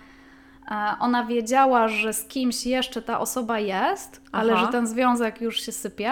[0.71, 4.65] E, ona wiedziała, że z kimś jeszcze ta osoba jest, ale Aha.
[4.65, 6.11] że ten związek już się sypie.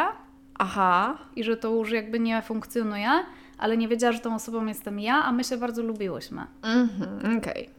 [0.59, 1.17] Aha.
[1.35, 3.09] I że to już jakby nie funkcjonuje,
[3.57, 6.41] ale nie wiedziała, że tą osobą jestem ja, a my się bardzo lubiłyśmy.
[6.61, 7.69] Mhm, okej.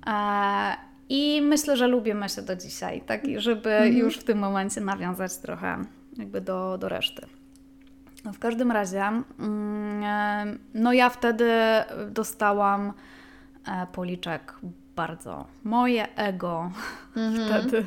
[0.00, 0.14] Okay.
[0.14, 0.76] E,
[1.08, 3.96] I myślę, że lubimy się do dzisiaj, tak, żeby mhm.
[3.96, 5.84] już w tym momencie nawiązać trochę
[6.16, 7.26] jakby do, do reszty.
[8.24, 11.50] No w każdym razie, mm, e, no ja wtedy
[12.10, 12.92] dostałam
[13.92, 14.54] policzek
[14.96, 15.46] bardzo.
[15.64, 16.70] Moje ego
[17.16, 17.62] mhm.
[17.62, 17.86] wtedy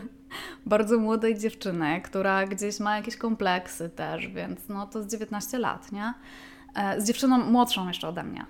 [0.65, 5.91] bardzo młodej dziewczyny, która gdzieś ma jakieś kompleksy też, więc no to z 19 lat,
[5.91, 6.13] nie?
[6.75, 8.45] E, z dziewczyną młodszą jeszcze ode mnie.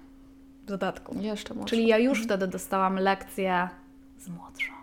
[0.63, 1.15] W dodatku.
[1.19, 1.69] Jeszcze młodszą.
[1.69, 3.69] Czyli ja już wtedy dostałam lekcję
[4.17, 4.73] z młodszą.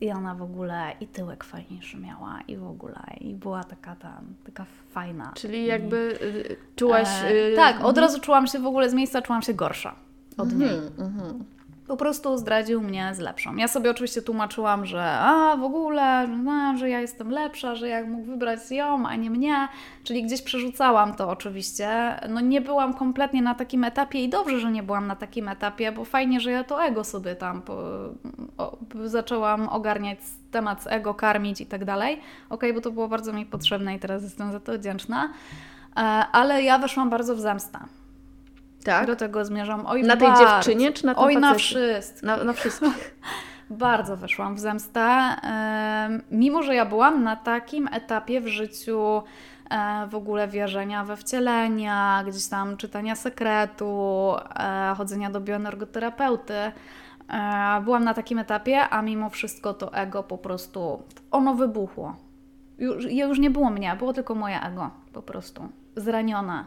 [0.00, 4.34] I ona w ogóle i tyłek fajniejszy miała i w ogóle i była taka tam,
[4.44, 5.32] taka fajna.
[5.34, 7.08] Czyli jakby y, czułaś...
[7.24, 7.98] E, y, tak, od mhm.
[7.98, 9.94] razu czułam się w ogóle z miejsca, czułam się gorsza
[10.36, 10.74] od niej.
[10.74, 11.44] Mhm, mhm.
[11.90, 13.56] Po prostu zdradził mnie z lepszą.
[13.56, 18.06] Ja sobie oczywiście tłumaczyłam, że a w ogóle, no, że ja jestem lepsza, że jak
[18.06, 19.68] mógł wybrać ją, a nie mnie,
[20.04, 21.88] czyli gdzieś przerzucałam to oczywiście.
[22.28, 25.92] No nie byłam kompletnie na takim etapie i dobrze, że nie byłam na takim etapie,
[25.92, 27.74] bo fajnie, że ja to ego sobie tam po,
[28.58, 30.18] o, zaczęłam ogarniać
[30.50, 32.20] temat ego, karmić i tak dalej.
[32.50, 35.28] Okay, bo to było bardzo mi potrzebne i teraz jestem za to wdzięczna.
[35.96, 36.00] E,
[36.32, 37.78] ale ja weszłam bardzo w zemstę.
[38.84, 39.06] Tak?
[39.06, 39.86] Do tego zmierzam.
[39.86, 40.44] Oj, na tej bardzo.
[40.44, 42.22] dziewczynie czy na tym Oj, na wszystkich.
[42.22, 43.14] Na, na wszystkich.
[43.70, 45.36] bardzo weszłam w zemstę.
[46.30, 49.22] Mimo, że ja byłam na takim etapie w życiu
[49.70, 56.54] e, w ogóle wierzenia we wcielenia, gdzieś tam czytania sekretu, e, chodzenia do bioenergoterapeuty.
[56.54, 56.72] E,
[57.84, 62.16] byłam na takim etapie, a mimo wszystko to ego po prostu ono wybuchło.
[62.78, 65.68] Już, już nie było mnie, było tylko moje ego po prostu.
[65.96, 66.64] Zranione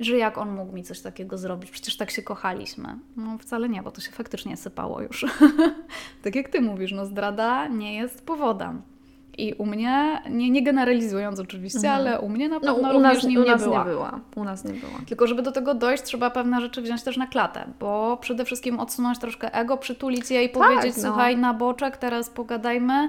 [0.00, 2.98] że jak on mógł mi coś takiego zrobić, przecież tak się kochaliśmy.
[3.16, 5.26] No wcale nie, bo to się faktycznie sypało już.
[6.24, 8.82] tak jak ty mówisz, no zdrada nie jest powodem.
[9.38, 11.94] I u mnie, nie, nie generalizując oczywiście, mhm.
[11.96, 13.78] ale u mnie na no, pewno no, u również nas, nim u nas nie, była.
[13.78, 14.20] nie była.
[14.36, 14.98] U nas nie była.
[15.08, 18.80] Tylko żeby do tego dojść, trzeba pewne rzeczy wziąć też na klatę, bo przede wszystkim
[18.80, 21.02] odsunąć troszkę ego, przytulić je i tak, powiedzieć, no.
[21.02, 23.08] słuchaj, na boczek, teraz pogadajmy,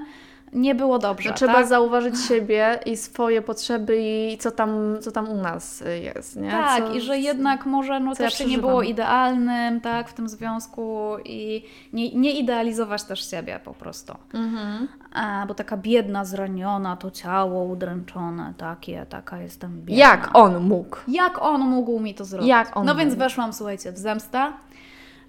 [0.52, 1.28] nie było dobrze.
[1.30, 1.66] No, trzeba tak?
[1.66, 6.50] zauważyć siebie i swoje potrzeby i co tam, co tam u nas jest, nie?
[6.50, 10.28] Tak, co, i że jednak może no, też ja nie było idealnym, tak, w tym
[10.28, 14.14] związku i nie, nie idealizować też siebie po prostu.
[14.34, 14.88] Mhm.
[15.12, 20.04] A, bo taka biedna, zraniona, to ciało udręczone, takie, taka jestem biedna.
[20.04, 20.96] Jak on mógł?
[21.08, 22.48] Jak on mógł mi to zrobić?
[22.48, 23.04] Jak on no mógł?
[23.04, 24.52] więc weszłam, słuchajcie, w zemstę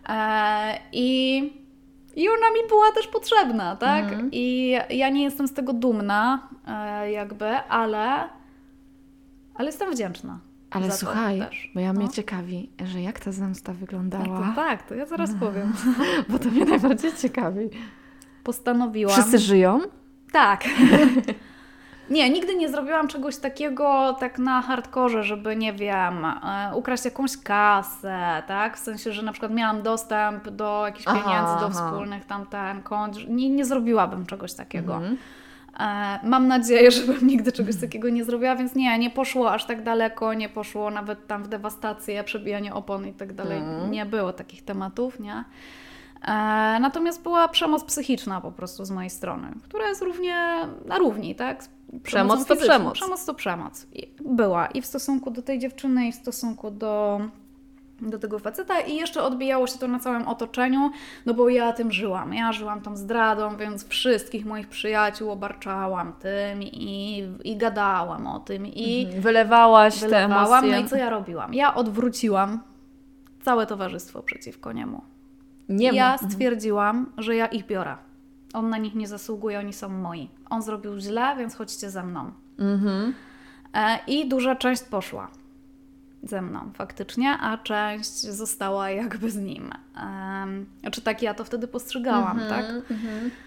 [0.10, 1.66] e, i
[2.17, 4.03] i ona mi była też potrzebna, tak?
[4.03, 4.30] Mhm.
[4.32, 8.30] I ja nie jestem z tego dumna, e, jakby, ale,
[9.56, 10.39] ale jestem wdzięczna.
[10.71, 11.99] Ale słuchaj, bo ja no.
[11.99, 14.47] mnie ciekawi, że jak ta zemsta wyglądała.
[14.49, 15.73] To tak, to ja zaraz powiem.
[16.30, 17.69] bo to mnie najbardziej ciekawi.
[18.43, 19.13] Postanowiłam.
[19.13, 19.82] Wszyscy żyją?
[20.32, 20.63] Tak.
[22.10, 27.38] Nie, nigdy nie zrobiłam czegoś takiego tak na hardkorze, żeby, nie wiem, e, ukraść jakąś
[27.38, 28.78] kasę, tak?
[28.78, 31.70] W sensie, że na przykład miałam dostęp do jakichś aha, pieniędzy, do aha.
[31.70, 33.30] wspólnych tamten kont.
[33.30, 34.96] Nie, nie zrobiłabym czegoś takiego.
[34.96, 35.17] Mhm.
[35.80, 39.84] E, mam nadzieję, żebym nigdy czegoś takiego nie zrobiła, więc nie, nie poszło aż tak
[39.84, 43.58] daleko, nie poszło nawet tam w dewastację, przebijanie opon i tak dalej.
[43.58, 43.91] Mhm.
[43.91, 45.43] Nie było takich tematów, nie?
[46.22, 46.34] E,
[46.80, 51.63] natomiast była przemoc psychiczna po prostu z mojej strony, która jest równie na równi, tak?
[52.04, 52.93] Przemoc to przemoc.
[52.93, 53.88] Przemoc to przemoc.
[53.93, 57.21] I była i w stosunku do tej dziewczyny, i w stosunku do,
[58.02, 60.91] do tego faceta i jeszcze odbijało się to na całym otoczeniu,
[61.26, 62.34] no bo ja tym żyłam.
[62.34, 68.67] Ja żyłam tą zdradą, więc wszystkich moich przyjaciół obarczałam tym i, i gadałam o tym
[68.67, 69.21] i mhm.
[69.21, 70.47] wylewałaś wylewałam.
[70.47, 70.71] te emocje.
[70.71, 71.54] No i co ja robiłam?
[71.54, 72.60] Ja odwróciłam
[73.41, 75.02] całe towarzystwo przeciwko niemu.
[75.69, 76.32] Nie ja mhm.
[76.32, 78.07] stwierdziłam, że ja ich biorę.
[78.53, 80.29] On na nich nie zasługuje, oni są moi.
[80.49, 82.31] On zrobił źle, więc chodźcie ze mną.
[82.60, 83.13] Mhm.
[83.73, 85.27] E, I duża część poszła
[86.23, 89.71] ze mną faktycznie, a część została jakby z nim.
[90.81, 92.91] Znaczy tak ja to wtedy postrzegałam, mhm, tak?
[92.91, 93.27] Mhm.
[93.27, 93.46] E,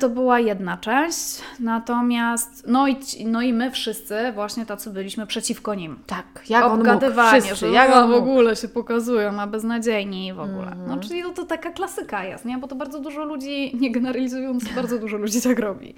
[0.00, 5.74] to była jedna część, natomiast no i, no i my wszyscy właśnie tacy byliśmy przeciwko
[5.74, 5.98] nim.
[6.06, 10.40] Tak, jak Obgadywanie, on mógł, że jak on w ogóle się pokazują, a beznadziejni w
[10.40, 10.72] ogóle.
[10.72, 10.88] Mm.
[10.88, 12.58] No czyli to, to taka klasyka jest, nie?
[12.58, 15.94] Bo to bardzo dużo ludzi, nie generalizując, bardzo dużo ludzi tak robi.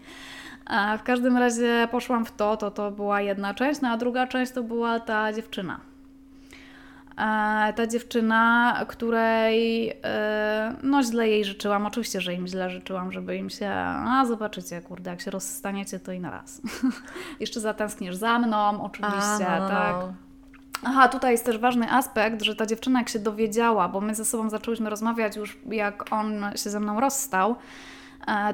[0.66, 4.26] A w każdym razie poszłam w to, to to była jedna część, no a druga
[4.26, 5.89] część to była ta dziewczyna
[7.76, 13.50] ta dziewczyna, której e, no źle jej życzyłam, oczywiście, że im źle życzyłam, żeby im
[13.50, 13.70] się,
[14.08, 16.62] a zobaczycie, kurde, jak się rozstaniecie, to i na raz.
[17.40, 19.94] Jeszcze zatęskniesz za mną, oczywiście, a, no, no, tak.
[19.94, 20.12] No.
[20.84, 24.24] Aha, tutaj jest też ważny aspekt, że ta dziewczyna jak się dowiedziała, bo my ze
[24.24, 27.56] sobą zaczęłyśmy rozmawiać już jak on się ze mną rozstał, E,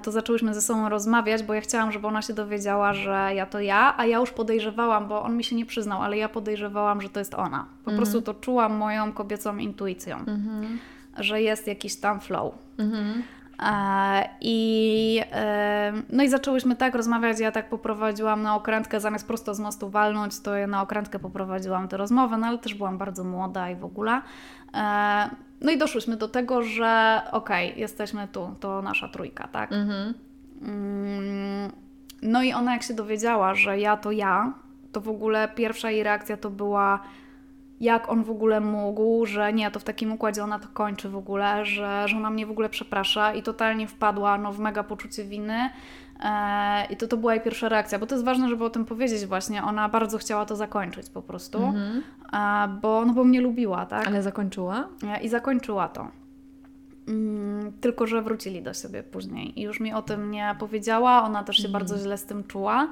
[0.03, 3.61] to zaczęłyśmy ze sobą rozmawiać, bo ja chciałam, żeby ona się dowiedziała, że ja to
[3.61, 7.09] ja, a ja już podejrzewałam, bo on mi się nie przyznał, ale ja podejrzewałam, że
[7.09, 7.67] to jest ona.
[7.85, 7.97] Po mhm.
[7.97, 10.79] prostu to czułam moją kobiecą intuicją, mhm.
[11.19, 12.55] że jest jakiś tam flow.
[12.79, 13.23] Mhm.
[13.63, 19.55] E, I, e, no i zaczęłyśmy tak rozmawiać, ja tak poprowadziłam na okrętkę, zamiast prosto
[19.55, 23.25] z mostu walnąć, to ja na okrętkę poprowadziłam tę rozmowę, no ale też byłam bardzo
[23.25, 24.23] młoda i w ogóle.
[25.61, 29.73] No i doszłyśmy do tego, że okej, okay, jesteśmy tu, to nasza trójka, tak?
[29.73, 30.15] Mhm.
[30.63, 31.73] Mm,
[32.23, 34.53] no i ona jak się dowiedziała, że ja to ja,
[34.93, 37.01] to w ogóle pierwsza jej reakcja to była
[37.81, 41.17] jak on w ogóle mógł, że nie, to w takim układzie ona to kończy w
[41.17, 45.25] ogóle, że, że ona mnie w ogóle przeprasza i totalnie wpadła no, w mega poczucie
[45.25, 45.71] winy.
[46.21, 48.85] E, I to, to była jej pierwsza reakcja, bo to jest ważne, żeby o tym
[48.85, 49.63] powiedzieć właśnie.
[49.63, 52.03] Ona bardzo chciała to zakończyć po prostu, mhm.
[52.33, 54.07] e, bo, no, bo mnie lubiła, tak?
[54.07, 54.89] Ale zakończyła?
[55.05, 56.09] E, I zakończyła to.
[57.09, 61.23] Mm, tylko, że wrócili do siebie później i już mi o tym nie powiedziała.
[61.23, 61.73] Ona też się mm.
[61.73, 62.89] bardzo źle z tym czuła.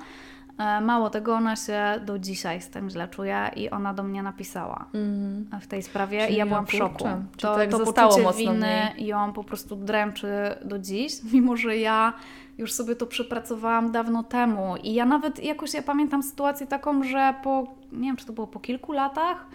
[0.59, 4.23] E, mało tego, ona się do dzisiaj z tym źle czuje i ona do mnie
[4.23, 5.47] napisała mm.
[5.61, 7.05] w tej sprawie Czyli i ja byłam w szoku.
[7.05, 10.29] To, to, tak to poczucie winy ją po prostu dręczy
[10.65, 12.13] do dziś, mimo że ja
[12.59, 17.35] już sobie to przepracowałam dawno temu i ja nawet jakoś, ja pamiętam sytuację taką, że
[17.43, 19.47] po, nie wiem czy to było po kilku latach,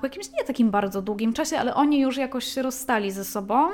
[0.00, 3.68] po jakimś nie takim bardzo długim czasie, ale oni już jakoś się rozstali ze sobą.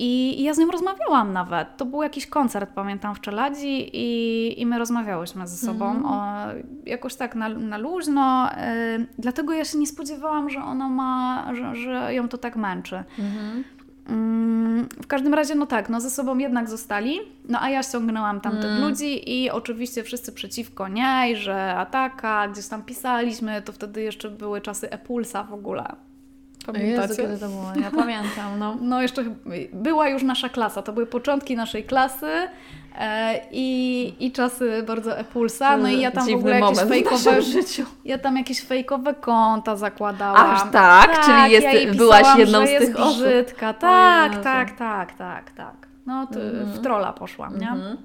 [0.00, 1.76] I, ja z nią rozmawiałam nawet.
[1.76, 6.06] To był jakiś koncert, pamiętam, w Czeladzi i, i my rozmawiałyśmy ze sobą mm.
[6.06, 6.44] o,
[6.86, 8.52] jakoś tak na, na luźno.
[8.52, 13.04] E, dlatego ja się nie spodziewałam, że ona ma, że, że ją to tak męczy.
[13.18, 13.64] Mm.
[14.08, 18.40] Mm, w każdym razie, no tak, no ze sobą jednak zostali, no a ja ściągnęłam
[18.40, 18.80] tamtych mm.
[18.80, 24.60] ludzi i oczywiście wszyscy przeciwko niej, że ataka, gdzieś tam pisaliśmy, to wtedy jeszcze były
[24.60, 26.07] czasy e-pulsa w ogóle.
[26.72, 27.08] Pamiętacie?
[27.08, 27.72] Jezu, kiedy to było?
[27.82, 28.76] Ja pamiętam, no.
[28.80, 29.24] No jeszcze
[29.72, 32.26] była już nasza klasa, to były początki naszej klasy
[32.98, 37.42] e, i, i czasy bardzo e-pulsa, no i ja tam Dziwny w ogóle jakieś fejkowe,
[37.42, 37.82] życiu.
[38.04, 40.50] ja tam jakieś fejkowe konta zakładałam.
[40.50, 40.72] Aż tak?
[40.72, 43.22] tak Czyli jest, ja byłaś jedną z tych osób?
[43.22, 43.74] Brzydka.
[43.74, 45.88] Tak, tak, tak, tak, tak.
[46.06, 47.68] No to mm w trola poszłam, nie?
[47.68, 47.96] Mm -hmm.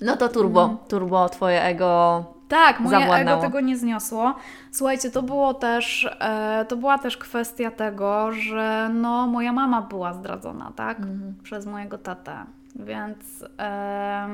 [0.00, 0.76] No to turbo, mm.
[0.88, 3.38] turbo, twoje ego tak, moje zawładnęło.
[3.38, 4.34] ego tego nie zniosło.
[4.70, 10.12] Słuchajcie, to było też, e, to była też kwestia tego, że no, moja mama była
[10.12, 10.98] zdradzona, tak?
[10.98, 11.34] Mhm.
[11.42, 12.44] Przez mojego tatę.
[12.76, 14.28] Więc e,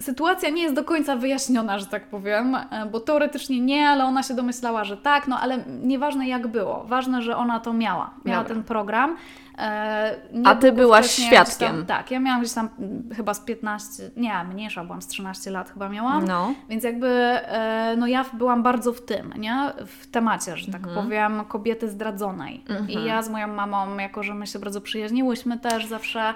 [0.00, 4.22] sytuacja nie jest do końca wyjaśniona, że tak powiem, e, bo teoretycznie nie, ale ona
[4.22, 6.84] się domyślała, że tak, no ale nieważne jak było.
[6.84, 8.10] Ważne, że ona to miała.
[8.24, 8.54] Miała Dobra.
[8.54, 9.16] ten program.
[9.58, 11.68] E, A ty byłaś świadkiem.
[11.68, 12.68] Tam, tak, ja miałam gdzieś tam
[13.16, 16.24] chyba z 15, nie, mniejsza byłam, z 13 lat chyba miałam.
[16.24, 16.54] No.
[16.68, 19.72] Więc jakby e, no ja byłam bardzo w tym, nie?
[19.86, 21.04] W temacie, że tak mhm.
[21.04, 22.64] powiem, kobiety zdradzonej.
[22.68, 22.90] Mhm.
[22.90, 26.34] I ja z moją mamą, jako że my się bardzo przyjaźniłyśmy też zawsze,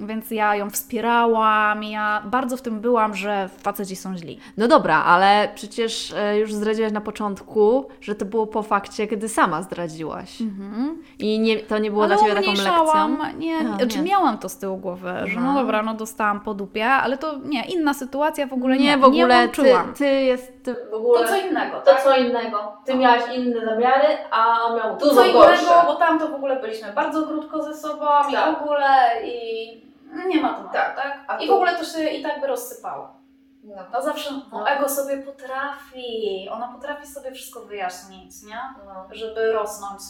[0.00, 4.38] więc ja ją wspierałam, ja bardzo w tym byłam, że faceci są źli.
[4.56, 9.28] No dobra, ale przecież e, już zdradziłaś na początku, że to było po fakcie, kiedy
[9.28, 10.40] sama zdradziłaś.
[10.40, 11.02] Mhm.
[11.18, 13.38] I nie, to nie było ale dla Ciebie taką lekcją?
[13.38, 14.10] Nie, A, znaczy nie.
[14.10, 17.64] miałam to z tyłu głowy, że no dobra, no dostałam po dupie, ale to nie,
[17.64, 21.20] inna sytuacja w ogóle nie, nie w ogóle nie ty, ty jest ty w ogóle...
[21.20, 22.02] To co innego, To tak?
[22.02, 22.72] co innego.
[22.84, 26.60] Ty miałaś inne zamiary, a on miał dużo co innego, bo tam to w ogóle
[26.60, 28.30] byliśmy bardzo krótko ze sobą tak.
[28.30, 30.96] i w ogóle i nie ma tematu, tak?
[30.96, 31.42] tak?
[31.42, 31.52] I tu...
[31.52, 33.22] w ogóle to się i tak by rozsypało.
[33.64, 38.60] No, no zawsze no, ego sobie potrafi, ona potrafi sobie wszystko wyjaśnić, nie?
[38.86, 39.08] No.
[39.12, 40.00] Żeby rosnąć.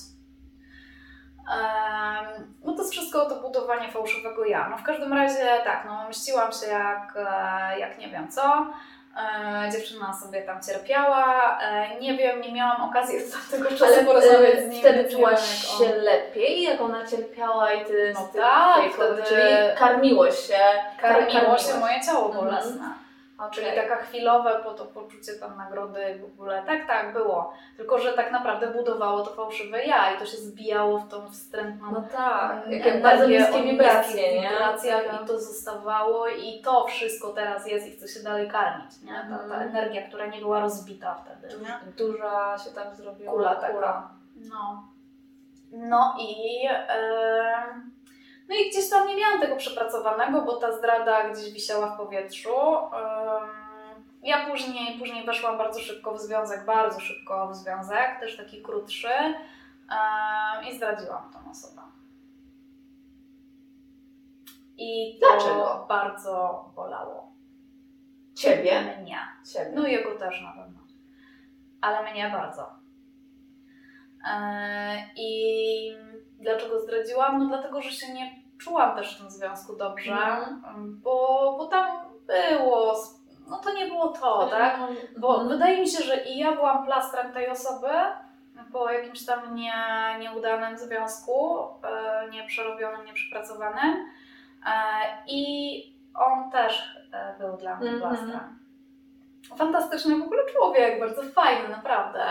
[1.39, 4.69] Um, no to jest wszystko to budowanie fałszywego ja.
[4.69, 8.67] No w każdym razie tak, no myśliłam się jak, e, jak nie wiem co.
[9.17, 11.59] E, dziewczyna sobie tam cierpiała.
[11.63, 14.81] E, nie wiem, nie miałam okazji od tego czasu Ale porozmawiać z nim.
[14.81, 15.41] Wtedy czułaś
[15.79, 16.03] się on...
[16.03, 19.23] lepiej, jak ona cierpiała i ty no tak, wtedy...
[19.29, 20.59] czyli karmiło się.
[21.01, 22.73] Karmiło, karmiło się moje ciało bolesne.
[22.73, 23.02] Mhm.
[23.43, 23.51] Okay.
[23.51, 26.63] Czyli taka chwilowe po to poczucie tam nagrody w ogóle.
[26.67, 27.53] Tak, tak, było.
[27.77, 31.93] Tylko, że tak naprawdę budowało to fałszywe ja i to się zbijało w tą wstrętną
[31.93, 34.51] No tak, bardzo niskie wibracje, nie?
[34.51, 35.23] tak.
[35.23, 39.13] i to zostawało i to wszystko teraz jest i chce się dalej karmić, nie?
[39.13, 39.63] Ta, ta mhm.
[39.63, 41.93] energia, która nie była rozbita wtedy, nie?
[41.99, 43.33] Duża się tam zrobiła.
[43.33, 44.11] Kula taka.
[44.37, 44.89] No.
[45.73, 46.63] No i...
[46.65, 48.02] Yy...
[48.49, 52.55] No i gdzieś tam nie miałam tego przepracowanego, bo ta zdrada gdzieś wisiała w powietrzu.
[54.23, 59.09] Ja później, później weszłam bardzo szybko w związek, bardzo szybko w związek, też taki krótszy
[60.69, 61.83] i zdradziłam tą osobę.
[64.79, 65.87] I to Dlaczego?
[65.89, 67.33] bardzo bolało.
[68.35, 68.99] Ciebie?
[69.01, 69.19] Mnie.
[69.53, 69.73] Ciebie.
[69.75, 70.79] No jego też na pewno.
[71.81, 72.71] Ale mnie bardzo.
[75.17, 75.97] I
[76.43, 77.39] dlaczego zdradziłam?
[77.39, 81.01] No dlatego, że się nie czułam też w tym związku dobrze, mm.
[81.03, 81.87] bo, bo tam
[82.27, 82.95] było,
[83.49, 84.79] no to nie było to, tak?
[85.17, 85.49] Bo mm.
[85.49, 87.89] wydaje mi się, że i ja byłam plastrem tej osoby
[88.73, 89.75] po jakimś tam nie,
[90.21, 94.11] nieudanym związku, e, nieprzerobionym, nieprzepracowanym
[94.67, 94.73] e,
[95.27, 95.83] i
[96.15, 98.03] on też e, był dla mnie mm -hmm.
[98.03, 98.59] plastrem.
[99.57, 102.25] Fantastyczny w ogóle człowiek, bardzo fajny, naprawdę,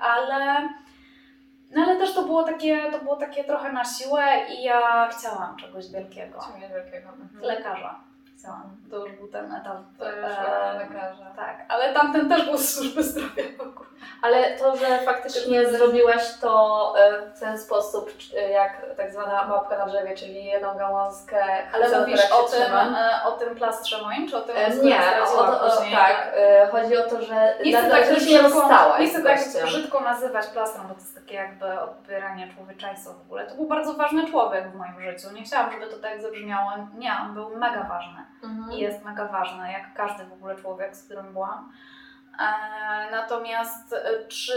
[0.00, 0.68] ale
[1.76, 5.56] no ale też to było takie, to było takie trochę na siłę i ja chciałam
[5.56, 6.40] czegoś wielkiego.
[6.40, 7.08] Czegoś wielkiego.
[7.08, 7.42] Mhm.
[7.42, 7.94] Lekarza.
[8.38, 8.76] Chciałam.
[8.90, 9.76] To już był ten etap.
[9.98, 11.30] To już e, lekarza.
[11.36, 13.86] Tak, ale tamten też był z służby zdrowia w ogóle.
[14.22, 19.78] Ale to, że faktycznie zrobiłaś to e, w ten sposób, e, jak tak zwana małpka
[19.78, 21.44] na drzewie, czyli jedną gałązkę.
[21.74, 25.80] Ale mówisz o tym, o tym plastrze moim, czy o tym, Nie, o, o, o.
[26.70, 30.94] Chodzi o to, że nie chcę tak brzydko, nie chcę tak brzydko nazywać plastrem, bo
[30.94, 33.46] to jest takie jakby odbieranie człowieczeństwa w ogóle.
[33.46, 35.34] To był bardzo ważny człowiek w moim życiu.
[35.34, 36.70] Nie chciałam, żeby to tak zabrzmiało.
[36.94, 38.26] Nie, on był mega ważny.
[38.44, 38.72] Mhm.
[38.72, 41.72] I jest mega ważny, jak każdy w ogóle człowiek, z którym byłam.
[42.40, 44.52] E, natomiast e, czy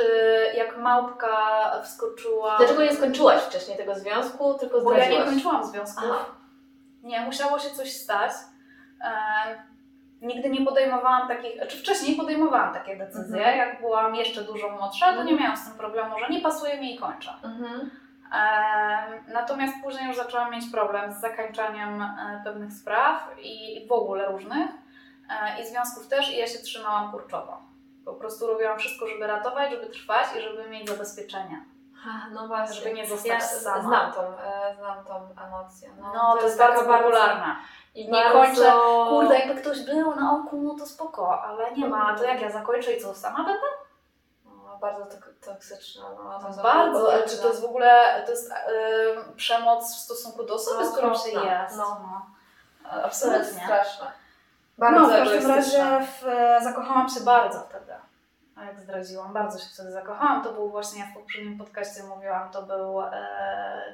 [0.55, 1.37] jak małpka
[1.83, 2.57] wskoczyła.
[2.57, 5.09] Dlaczego nie skończyłaś wcześniej tego związku, tylko zdradziłaś?
[5.09, 6.01] Bo ja nie kończyłam związku.
[7.03, 8.31] Nie, musiało się coś stać.
[10.21, 13.37] Nigdy nie podejmowałam takich, czy wcześniej podejmowałam takie decyzje.
[13.37, 13.57] Mhm.
[13.57, 15.39] Jak byłam jeszcze dużo młodsza, to nie mhm.
[15.39, 17.33] miałam z tym problemu, że nie pasuje mi i kończę.
[17.43, 17.91] Mhm.
[18.33, 24.31] E, natomiast później już zaczęłam mieć problem z zakończaniem e, pewnych spraw i w ogóle
[24.31, 24.69] różnych.
[25.29, 27.61] E, I związków też, i ja się trzymałam kurczowo.
[28.05, 31.65] Po prostu robiłam wszystko, żeby ratować, żeby trwać i żeby mieć zabezpieczenie.
[32.31, 32.75] No właśnie.
[32.75, 33.81] Żeby nie zostać ja sama.
[33.81, 35.89] Znam tą, e, znam tą emocję.
[36.01, 37.59] No, no to, to, jest bardzo popularna.
[37.99, 38.39] I nie bardzo...
[38.39, 38.71] kończę,
[39.09, 42.51] kurde, jakby ktoś był na oku, no to spoko, ale nie ma, to jak ja
[42.51, 43.67] zakończę i co, sama będę?
[44.45, 45.05] No, bardzo
[45.45, 46.03] toksyczna.
[46.23, 50.43] No, to bardzo, ale czy to jest w ogóle, to jest yy, przemoc w stosunku
[50.43, 51.77] do osoby, no, z którą się jest.
[51.77, 51.97] No.
[52.01, 52.25] no.
[53.03, 53.39] Absolutnie.
[53.39, 54.11] To jest straszne.
[54.77, 57.93] Bardzo no, w każdym razie w, e, zakochałam się bardzo wtedy.
[58.55, 60.43] A jak zdradziłam, bardzo się wtedy zakochałam.
[60.43, 63.11] To był właśnie, ja w poprzednim podcaście mówiłam, to był e,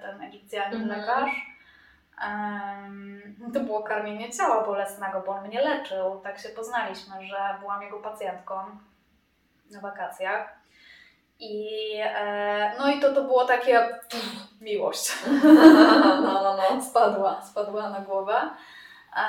[0.02, 1.02] ten Egipcjanin mm -hmm.
[1.02, 1.55] lekarz.
[2.22, 6.22] Um, to było karmienie ciała bolesnego, bo on mnie leczył.
[6.24, 8.56] Tak się poznaliśmy, że byłam jego pacjentką
[9.72, 10.56] na wakacjach.
[11.40, 11.70] I,
[12.04, 15.14] e, no i to, to było takie pff, miłość.
[16.24, 16.82] No, no, no.
[16.82, 18.50] Spadła, spadła na głowę.
[19.16, 19.22] E,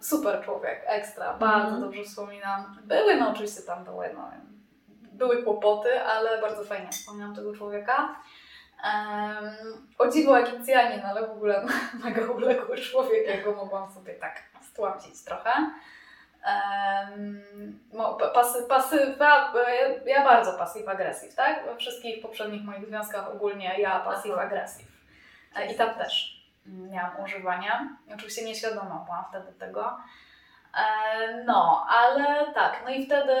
[0.00, 1.80] super człowiek, ekstra, bardzo mm.
[1.80, 2.78] dobrze wspominam.
[2.84, 4.30] Były, no oczywiście tam były, no,
[5.12, 8.16] były kłopoty, ale bardzo fajnie wspominam tego człowieka.
[8.82, 11.66] Um, o dziwo Egipcjanin, ale w ogóle
[12.04, 15.50] mega uległy człowiek, ja go mogłam sobie tak stłamsić trochę.
[16.46, 17.42] Um,
[18.68, 21.64] pasy, ja, ja bardzo pasyw-agresyw, tak?
[21.64, 24.86] We wszystkich poprzednich moich związkach ogólnie ja pasyw-agresyw.
[25.56, 27.96] E, I tam też miałam używania.
[28.14, 29.96] Oczywiście nieświadoma byłam wtedy tego.
[30.74, 33.34] E, no, ale tak, no i wtedy,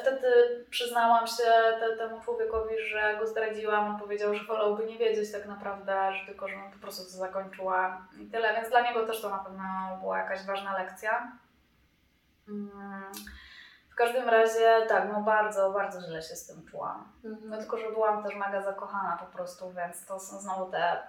[0.00, 0.26] wtedy
[0.70, 1.44] przyznałam się
[1.80, 3.88] te, temu człowiekowi, że go zdradziłam.
[3.88, 8.06] On powiedział, że wolałby nie wiedzieć tak naprawdę, że tylko, żebym po prostu to zakończyła
[8.20, 8.54] i tyle.
[8.54, 9.62] Więc dla niego też to na pewno
[10.00, 11.32] była jakaś ważna lekcja.
[12.48, 13.12] Mm.
[13.90, 17.12] W każdym razie tak, no bardzo, bardzo źle się z tym czułam.
[17.24, 17.50] Mhm.
[17.50, 21.02] No tylko, że byłam też mega zakochana po prostu, więc to są znowu te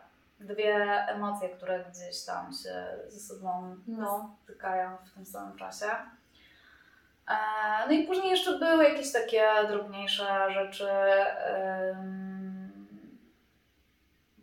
[0.44, 4.36] dwie emocje, które gdzieś tam się ze sobą no.
[4.44, 5.88] stykają w tym samym czasie.
[7.28, 7.36] E,
[7.88, 10.88] no i później jeszcze były jakieś takie drobniejsze rzeczy.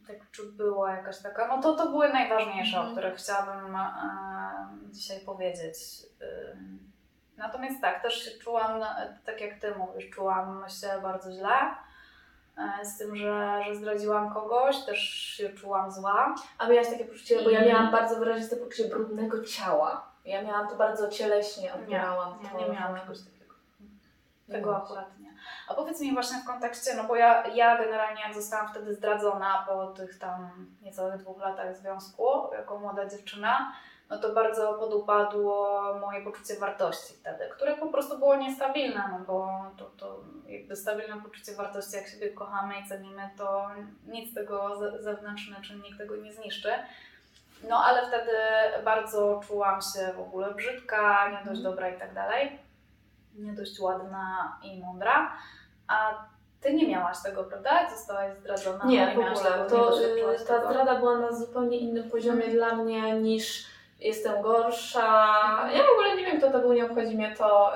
[0.06, 2.86] Tak, czy była jakaś taka, no to, to były najważniejsze, mm.
[2.86, 2.96] o mhm.
[2.96, 3.76] których chciałabym
[4.92, 5.76] dzisiaj powiedzieć.
[7.36, 8.80] Natomiast tak, też się czułam,
[9.24, 11.56] tak jak Ty mówisz, czułam się bardzo źle.
[12.60, 16.34] E, z tym, że, że zdradziłam kogoś, też się czułam zła.
[16.58, 20.10] A miałaś takie poczucie, bo ja miałam bardzo wyraziste poczucie brudnego ciała.
[20.24, 22.58] Ja miałam to bardzo cieleśnie, odbierałam nie, to.
[22.58, 23.54] Nie, nie miałam czegoś takiego.
[24.50, 25.30] Tego akurat nie.
[25.68, 29.64] A powiedz mi właśnie w kontekście, no bo ja, ja generalnie jak zostałam wtedy zdradzona
[29.68, 33.72] po tych tam niecałych dwóch latach związku, jako młoda dziewczyna,
[34.10, 39.64] no to bardzo podupadło moje poczucie wartości wtedy, które po prostu było niestabilne, no bo
[39.76, 43.68] to, to jakby stabilne poczucie wartości, jak siebie kochamy i cenimy, to
[44.06, 46.70] nic tego zewnętrzny czynnik tego nie zniszczy.
[47.68, 48.32] No ale wtedy
[48.84, 51.62] bardzo czułam się w ogóle brzydka, nie dość mhm.
[51.62, 52.58] dobra i tak dalej,
[53.34, 55.32] nie dość ładna i mądra,
[55.88, 56.24] a
[56.60, 57.90] ty nie miałaś tego, prawda?
[57.90, 58.84] Zostałaś zdradzona?
[58.84, 59.66] Nie, nie w ogóle.
[59.68, 62.56] To, y, ta zdrada była na zupełnie innym poziomie mm.
[62.56, 63.66] dla mnie niż
[64.00, 65.28] jestem gorsza.
[65.52, 65.76] Mhm.
[65.76, 67.72] Ja w ogóle nie wiem, kto to był, nie obchodzi mnie to,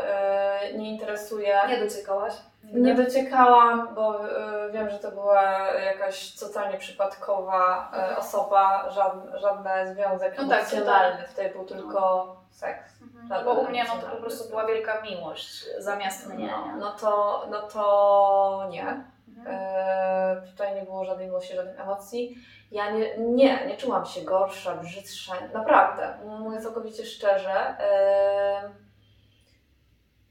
[0.73, 1.61] yy, nie interesuje.
[1.69, 2.33] Nie dociekałaś?
[2.73, 9.95] Nie dociekałam, bo yy, wiem, że to była jakaś totalnie przypadkowa yy, osoba, żadne, żadne
[9.95, 13.03] związek no tak, emocjonalny, tak, wtedy był tylko seks.
[13.03, 13.45] Mhm.
[13.45, 16.47] Bo u mnie no, to po prostu była wielka miłość zamiast mnie.
[16.47, 19.05] No, no, to, no to nie.
[19.29, 20.47] Mhm.
[20.51, 22.37] tutaj nie było żadnej miłości, żadnych emocji.
[22.71, 27.77] Ja nie, nie, nie czułam się gorsza, brzydsza, naprawdę, mówię całkowicie szczerze.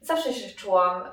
[0.01, 1.03] zawsze się czułam,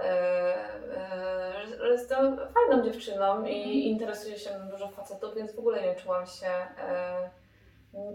[1.81, 3.75] że jestem fajną dziewczyną i mhm.
[3.75, 6.51] interesuję się dużo facetów, więc w ogóle nie czułam się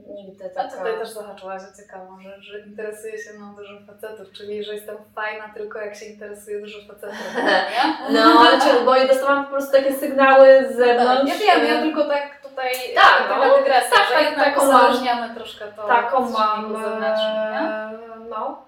[0.08, 0.68] nigdy taka...
[0.68, 4.74] A tutaj też zahaczyłaś o ciekawą rzecz, że interesuje się mną dużo facetów, czyli że
[4.74, 7.36] jestem fajna tylko jak się interesuje dużo facetów,
[7.72, 8.14] nie?
[8.14, 11.32] No, ale bo dostałam po prostu takie sygnały z zewnątrz.
[11.32, 15.36] Tak, ja wiem, ja tylko tak tutaj tak, no, dygresja, tak, że tak, jednak uzależniamy
[15.36, 17.90] troszkę to taką mam, zewnętrznym, nie?
[18.30, 18.66] No.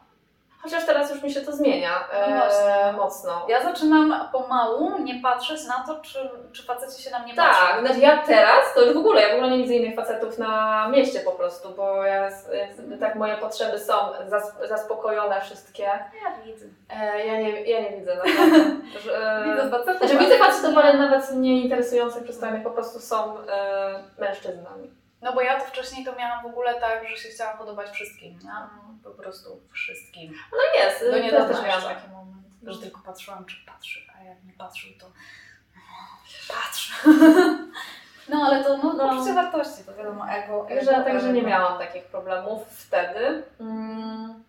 [0.61, 3.45] Chociaż teraz już mi się to zmienia e, no mocno.
[3.49, 7.67] Ja zaczynam pomału nie patrzeć na to, czy, czy faceci się na mnie tak, patrzą.
[7.67, 10.37] Tak, znaczy ja teraz to już w ogóle, ja w ogóle nie widzę innych facetów
[10.37, 12.29] na mieście po prostu, bo ja,
[12.99, 13.93] tak moje potrzeby są
[14.27, 15.83] zas, zaspokojone wszystkie.
[15.83, 16.65] Ja widzę.
[16.89, 18.55] E, ja, nie, ja nie widzę naprawdę.
[19.13, 19.97] e, widzę facetów.
[19.97, 24.91] Znaczy widzę facetów, ale nawet nie interesujących przystojnych, po prostu są e, mężczyznami.
[25.22, 28.39] No bo ja to wcześniej to miałam w ogóle tak, że się chciałam podobać wszystkim,
[28.43, 28.51] nie?
[29.03, 30.34] Po prostu wszystkim.
[30.51, 32.78] No jest, do niedawna też miałam taki moment, że no.
[32.78, 35.11] tylko patrzyłam, czy patrzy, a jak nie patrzył, to
[36.47, 36.91] patrz.
[38.30, 39.09] No ale to no, no.
[39.09, 40.65] poczucie wartości, to wiadomo, ego.
[40.70, 43.43] Także, ego, także nie miałam takich problemów wtedy.
[43.59, 44.43] Mm.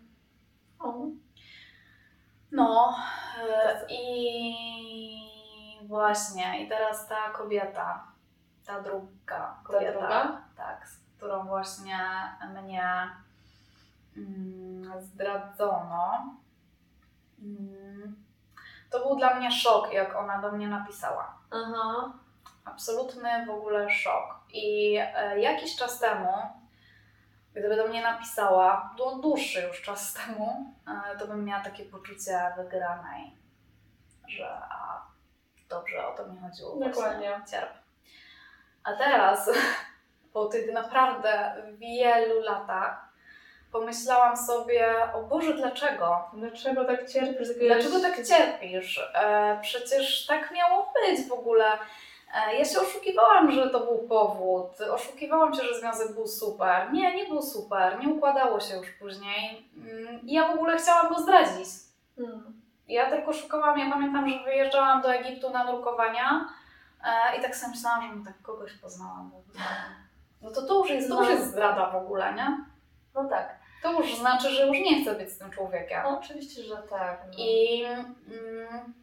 [2.51, 2.95] No
[3.49, 4.55] e, i
[5.87, 8.03] właśnie, i teraz ta kobieta,
[8.69, 10.41] ta druga kobieta, ta druga?
[10.57, 11.99] tak, z którą właśnie
[12.61, 13.09] mnie
[14.17, 16.35] mm, zdradzono.
[17.41, 18.15] Mm,
[18.89, 21.37] to był dla mnie szok, jak ona do mnie napisała.
[21.51, 22.13] Aha.
[22.65, 24.39] Absolutny w ogóle szok.
[24.49, 26.33] I e, jakiś czas temu,
[27.53, 33.37] gdyby do mnie napisała, dłuższy już czas temu, e, to bym miała takie poczucie wygranej,
[34.27, 35.01] że a,
[35.69, 36.79] dobrze, o to mi chodziło.
[36.79, 37.41] Dokładnie.
[37.51, 37.88] Cierp.
[38.89, 39.49] A teraz,
[40.33, 43.09] po tych naprawdę wielu latach,
[43.71, 46.29] pomyślałam sobie, o Boże, dlaczego?
[46.33, 47.47] Dlaczego tak cierpisz?
[47.67, 49.11] Dlaczego tak cierpisz?
[49.13, 51.65] E, przecież tak miało być w ogóle.
[52.35, 54.81] E, ja się oszukiwałam, że to był powód.
[54.91, 56.93] Oszukiwałam się, że związek był super.
[56.93, 57.99] Nie, nie był super.
[57.99, 59.69] Nie układało się już później.
[59.77, 61.67] Mm, I ja w ogóle chciałam go zdradzić.
[62.15, 62.61] Hmm.
[62.87, 66.49] Ja tylko szukałam, ja pamiętam, że wyjeżdżałam do Egiptu na nurkowania
[67.37, 69.31] i tak sobie myślałam, że tak kogoś poznałam.
[70.41, 72.65] No to to już jest, to już jest zdrada w ogóle, nie?
[73.15, 73.59] No tak.
[73.83, 75.99] To już znaczy, że już nie chcę być z tym człowiekiem.
[76.03, 77.21] No, oczywiście, że tak.
[77.27, 77.33] No.
[77.37, 78.93] I, mm,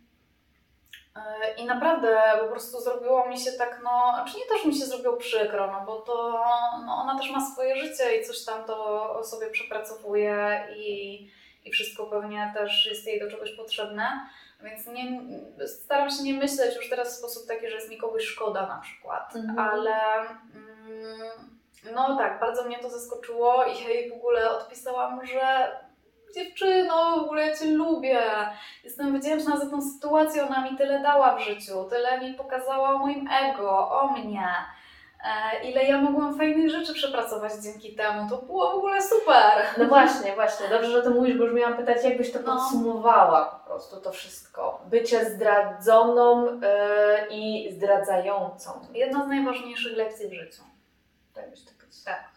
[1.17, 4.85] e, I naprawdę po prostu zrobiło mi się tak, no, czy nie też mi się
[4.85, 6.45] zrobiło przykro, no bo to
[6.87, 11.17] no, ona też ma swoje życie i coś tam to sobie przepracowuje i,
[11.65, 14.29] i wszystko pewnie też jest jej do czegoś potrzebne.
[14.63, 15.21] Więc nie,
[15.67, 18.79] staram się nie myśleć już teraz w sposób taki, że jest mi kogoś szkoda na
[18.79, 19.59] przykład, mhm.
[19.59, 19.97] ale.
[20.55, 21.57] Mm,
[21.95, 25.71] no tak, bardzo mnie to zaskoczyło i ja jej w ogóle odpisałam, że
[26.35, 28.21] dziewczyno, w ogóle ja Cię lubię.
[28.85, 32.99] Jestem wdzięczna za tą sytuację, ona mi tyle dała w życiu, tyle mi pokazała o
[32.99, 34.49] moim ego, o mnie.
[35.25, 38.31] E, ile ja mogłam fajnych rzeczy przepracować dzięki temu.
[38.31, 39.65] To było w ogóle super.
[39.79, 40.69] No właśnie, właśnie.
[40.69, 42.57] Dobrze, że to mówisz, bo już miałam pytać, jakbyś to no.
[42.57, 44.81] podsumowała po prostu to wszystko.
[44.87, 46.61] Bycie zdradzoną yy,
[47.31, 48.71] i zdradzającą.
[48.95, 50.63] Jedna z najważniejszych lekcji w życiu.
[51.35, 51.71] Tak byś to
[52.05, 52.31] tak.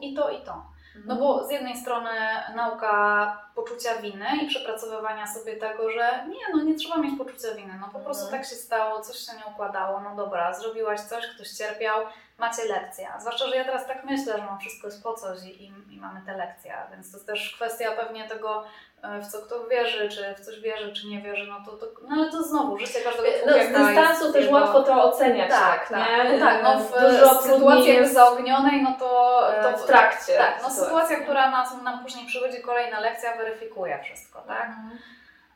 [0.00, 0.62] I to, i to.
[1.04, 2.10] No bo z jednej strony
[2.54, 7.74] nauka poczucia winy i przepracowywania sobie tego, że nie, no nie trzeba mieć poczucia winy,
[7.80, 8.42] no po prostu mhm.
[8.42, 12.06] tak się stało, coś się nie układało, no dobra, zrobiłaś coś, ktoś cierpiał,
[12.38, 13.20] macie lekcja.
[13.20, 16.00] Zwłaszcza, że ja teraz tak myślę, że mam wszystko jest po coś i, i, i
[16.00, 18.64] mamy te lekcje, więc to jest też kwestia pewnie tego,
[19.02, 21.86] e, w co kto wierzy, czy w coś wierzy, czy nie wierzy, no to, to
[22.08, 24.56] no ale to znowu, życie każdego człowieka No z dystansu też jego...
[24.56, 26.32] łatwo to oceniać, tak, tak, nie?
[26.32, 28.14] No tak, no w, Dużo sytuacji jest...
[28.14, 30.38] zaognionej, no to, to w trakcie.
[30.38, 34.66] Tak, no sytuacja, która nas, nam później przychodzi kolejna lekcja, weryfikuje wszystko, tak?
[34.68, 34.98] Mhm.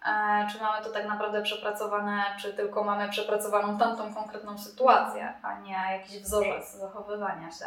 [0.06, 5.60] E, czy mamy to tak naprawdę przepracowane, czy tylko mamy przepracowaną tamtą konkretną sytuację, a
[5.60, 7.66] nie jakiś wzorzec zachowywania się.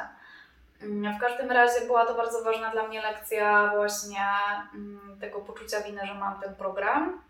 [0.81, 4.25] Mm, w każdym razie była to bardzo ważna dla mnie lekcja właśnie
[4.73, 7.21] mm, tego poczucia winy, że mam ten program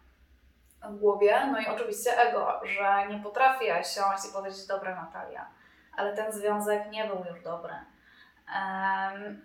[0.83, 5.45] w głowie, no i oczywiście ego, że nie potrafię siąść i powiedzieć, dobra Natalia,
[5.97, 7.73] ale ten związek nie był już dobry.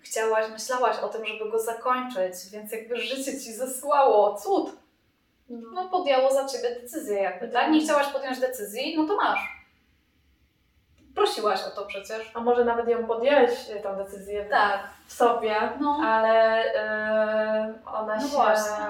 [0.02, 4.83] chciałaś, myślałaś o tym, żeby go zakończyć, więc jakby życie ci zesłało cud,
[5.48, 5.70] no.
[5.72, 7.70] no podjęło za ciebie decyzję jakby, tak?
[7.70, 9.64] Nie chciałaś podjąć decyzji, no to masz.
[11.14, 12.30] Prosiłaś o to przecież.
[12.34, 14.80] A może nawet ją podjęłaś, e, tą decyzję tak.
[15.06, 16.00] w sobie, no.
[16.04, 18.84] ale yy, ona no się właśnie.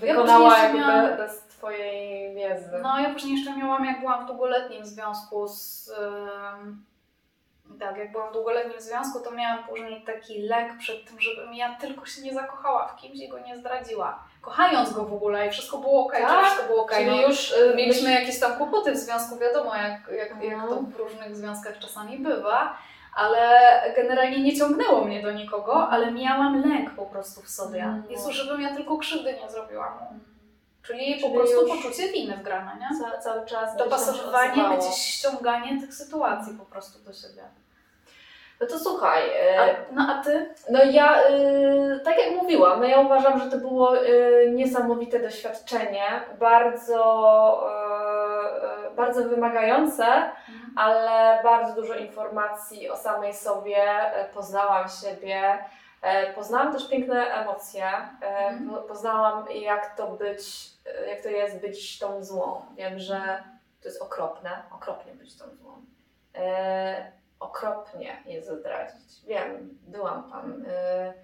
[0.00, 1.16] wykonała ja jakby miałam...
[1.16, 2.70] bez Twojej wiedzy.
[2.82, 5.88] No ja później jeszcze miałam, jak byłam w długoletnim związku z...
[5.88, 6.91] Yy,
[7.78, 11.74] tak, jak byłam w długoletnim związku, to miałam później taki lek przed tym, żebym ja
[11.74, 15.50] tylko się nie zakochała w kimś i go nie zdradziła kochając go w ogóle i
[15.50, 16.44] wszystko było ok, tak?
[16.44, 16.92] wszystko było ok.
[16.94, 20.74] Czyli no, już y, mieliśmy jakieś tam kłopoty w związku, wiadomo, jak, jak, jak to
[20.74, 20.82] no.
[20.82, 22.76] w różnych związkach czasami bywa,
[23.14, 23.60] ale
[23.96, 27.82] generalnie nie ciągnęło mnie do nikogo, ale miałam lęk po prostu w sobie.
[27.82, 28.02] Mm.
[28.10, 30.20] Jezu, żebym ja tylko krzywdy nie zrobiła mu.
[30.82, 32.98] Czyli, po Czyli prostu już- poczucie winy wgrane, nie?
[32.98, 37.42] Ca, cały czas Dopasowywanie, gdzieś ściąganie tych sytuacji po prostu do siebie.
[38.60, 39.22] No to słuchaj,
[39.58, 40.54] A, e, no a ty?
[40.70, 46.04] no ja, y, tak jak mówiłam, no ja uważam, że to było y, niesamowite doświadczenie,
[46.38, 47.00] bardzo,
[48.88, 50.04] y, bardzo wymagające,
[50.76, 53.84] ale bardzo dużo informacji o samej sobie,
[54.34, 55.64] poznałam siebie,
[56.34, 57.84] poznałam też piękne emocje,
[58.22, 58.70] Mhm.
[58.70, 60.70] po- poznałam jak to być,
[61.08, 62.62] jak to jest być tą złą.
[62.76, 63.42] Wiem, że
[63.82, 65.72] to jest okropne, okropnie być tą złą.
[67.42, 69.24] Okropnie jest zdradzić.
[69.26, 70.64] Wiem, byłam tam.
[70.68, 71.14] E,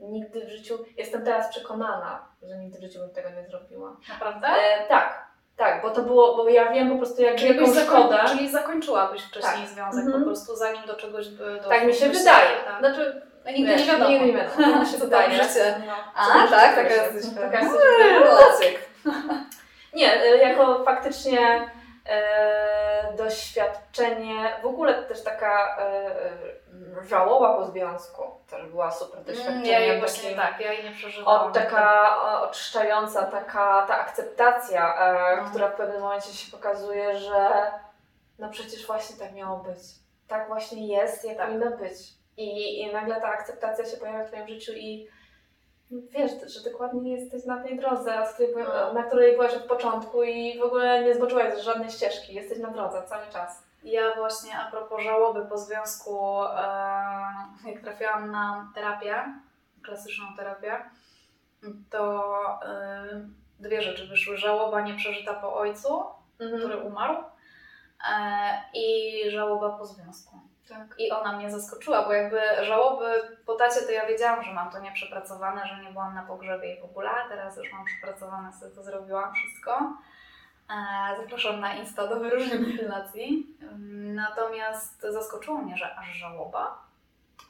[0.00, 3.96] nigdy w życiu, jestem teraz przekonana, że nigdy w życiu bym tego nie zrobiła.
[4.08, 4.46] Naprawdę?
[4.46, 7.82] E, tak, tak, bo to było, bo ja wiem po prostu jak Czyli, wielką byś
[7.84, 8.16] szkodę.
[8.16, 9.68] zakoń, czyli zakończyłabyś wcześniej Tak.
[9.68, 10.22] związek Mhm.
[10.22, 11.70] po prostu, zanim do czegoś by doszło.
[11.70, 12.50] Tak mi się Myślę, wydaje.
[12.64, 12.78] Tak.
[12.78, 14.10] Znaczy, No, nigdy wiesz, nie wiadomo.
[14.10, 14.80] Nigdy nie wiadomo.
[14.82, 15.38] Mi się wydaje.
[15.86, 15.92] No.
[16.14, 16.74] A, tak?
[16.74, 18.78] Taka jesteś Taka jesteś.
[19.94, 21.70] Nie, y, jako faktycznie
[23.16, 29.64] doświadczenie, w ogóle też taka e, e, żałoba po związku też była super Mm, doświadczeniem.
[29.64, 31.46] Ja jej właśnie tak, ja jej nie przeżywałam.
[31.46, 35.50] od taka e, oczyszczająca, taka ta akceptacja, e, No.
[35.50, 37.48] która w pewnym momencie się pokazuje, że
[38.38, 39.78] no przecież właśnie tak miało być.
[40.28, 41.46] Tak właśnie jest, jak Tak.
[41.46, 41.98] powinno być.
[42.36, 45.08] I, I nagle ta akceptacja się pojawia w Twoim życiu i
[45.92, 48.26] wiesz, że dokładnie jesteś na tej drodze,
[48.94, 52.34] na której byłaś od początku i w ogóle nie zboczyłaś z żadnej ścieżki.
[52.34, 53.62] Jesteś na drodze cały czas.
[53.82, 56.58] Ja właśnie a propos żałoby po związku, e,
[57.66, 59.24] jak trafiłam na terapię,
[59.82, 60.76] klasyczną terapię,
[61.90, 63.04] to e,
[63.60, 64.36] dwie rzeczy wyszły.
[64.36, 66.02] Żałoba nieprzeżyta po ojcu,
[66.58, 67.24] który umarł e,
[68.74, 70.41] i żałoba po związku.
[70.72, 70.98] Tak.
[70.98, 73.04] I ona mnie zaskoczyła, bo jakby żałoby
[73.46, 76.80] po tacie to ja wiedziałam, że mam to nieprzepracowane, że nie byłam na pogrzebie i
[76.80, 79.96] w ogóle, teraz już mam przepracowane, sobie to zrobiłam wszystko.
[80.70, 83.56] E, Zapraszam na Insta do wyróżnień relacji.
[84.14, 86.78] Natomiast zaskoczyło mnie, że aż żałoba,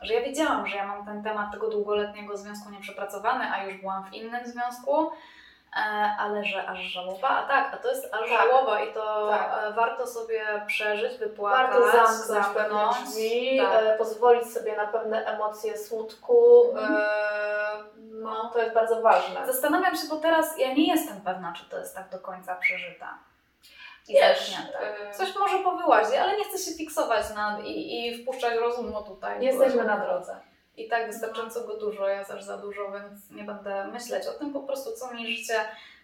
[0.03, 4.05] że ja wiedziałam, że ja mam ten temat tego długoletniego związku nieprzepracowany, a już byłam
[4.05, 5.11] w innym związku,
[6.19, 8.29] ale że aż żałoba, a tak, a to jest aż Tak.
[8.29, 9.59] żałoba i to Tak.
[9.65, 13.83] e, warto sobie przeżyć, wypłakać, Warto zamknąć drzwi, Tak.
[13.85, 16.65] e, pozwolić sobie na pewne emocje smutku.
[16.71, 16.97] Mhm.
[16.97, 17.07] E,
[17.99, 19.47] no, to jest bardzo ważne.
[19.47, 23.19] Zastanawiam się, bo teraz ja nie jestem pewna, czy to jest tak do końca przeżyta.
[24.09, 28.55] Wiesz, e, Coś może po wyłazie, ale nie chcę się fiksować nad i, i wpuszczać
[28.55, 29.45] rozumu tutaj.
[29.45, 30.37] Jesteśmy na drodze.
[30.77, 34.53] I tak wystarczająco go dużo, jest aż za dużo, więc nie będę myśleć o tym,
[34.53, 35.55] po prostu co mi życie,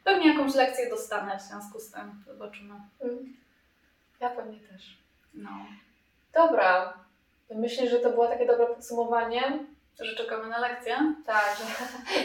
[0.05, 2.75] pewnie jakąś lekcję dostanę w związku z tym, zobaczymy.
[3.01, 3.37] Mm.
[4.21, 4.99] Ja pewnie też.
[5.35, 5.51] No.
[6.35, 6.93] Dobra.
[7.55, 9.59] Myślę, że to było takie dobre podsumowanie.
[10.01, 11.15] Że czekamy na lekcję?
[11.27, 11.65] Tak, że...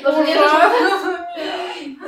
[0.03, 0.43] Może nie, że...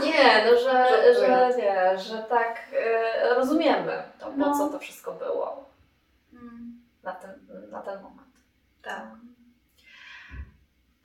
[0.06, 4.58] Nie, no że, że, nie, że tak e, rozumiemy to, po No.
[4.58, 5.70] co to wszystko było
[6.34, 8.28] Mm, na ten, na ten moment.
[8.84, 9.04] tak.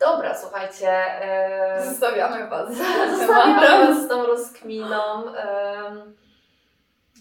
[0.00, 0.90] Dobra, słuchajcie.
[1.22, 2.68] E, Zostawiamy Was.
[3.18, 5.24] Zostawiam was z tą rozkminą.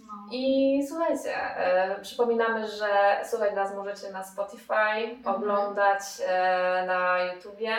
[0.07, 0.27] No.
[0.31, 7.75] I słuchajcie, e, przypominamy, że słuchać nas możecie na Spotify, oglądać e, na YouTubie.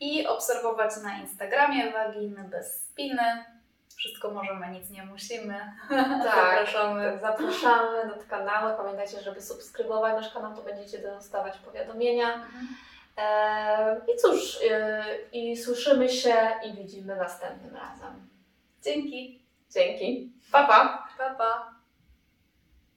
[0.00, 3.44] I obserwować na Instagramie waginy bez spiny.
[3.96, 5.72] Wszystko możemy, nic nie musimy.
[5.88, 7.18] Tak, Zapraszamy.
[7.22, 8.76] zapraszamy do kanału.
[8.76, 12.34] Pamiętajcie, żeby subskrybować nasz kanał, to będziecie dostawać powiadomienia.
[12.34, 12.38] E,
[14.14, 18.28] I cóż, e, i słyszymy się i widzimy następnym razem.
[18.82, 19.42] Dzięki.
[19.70, 20.32] Dzięki.
[20.52, 21.08] Pa, pa.
[21.18, 21.77] Pa, pa.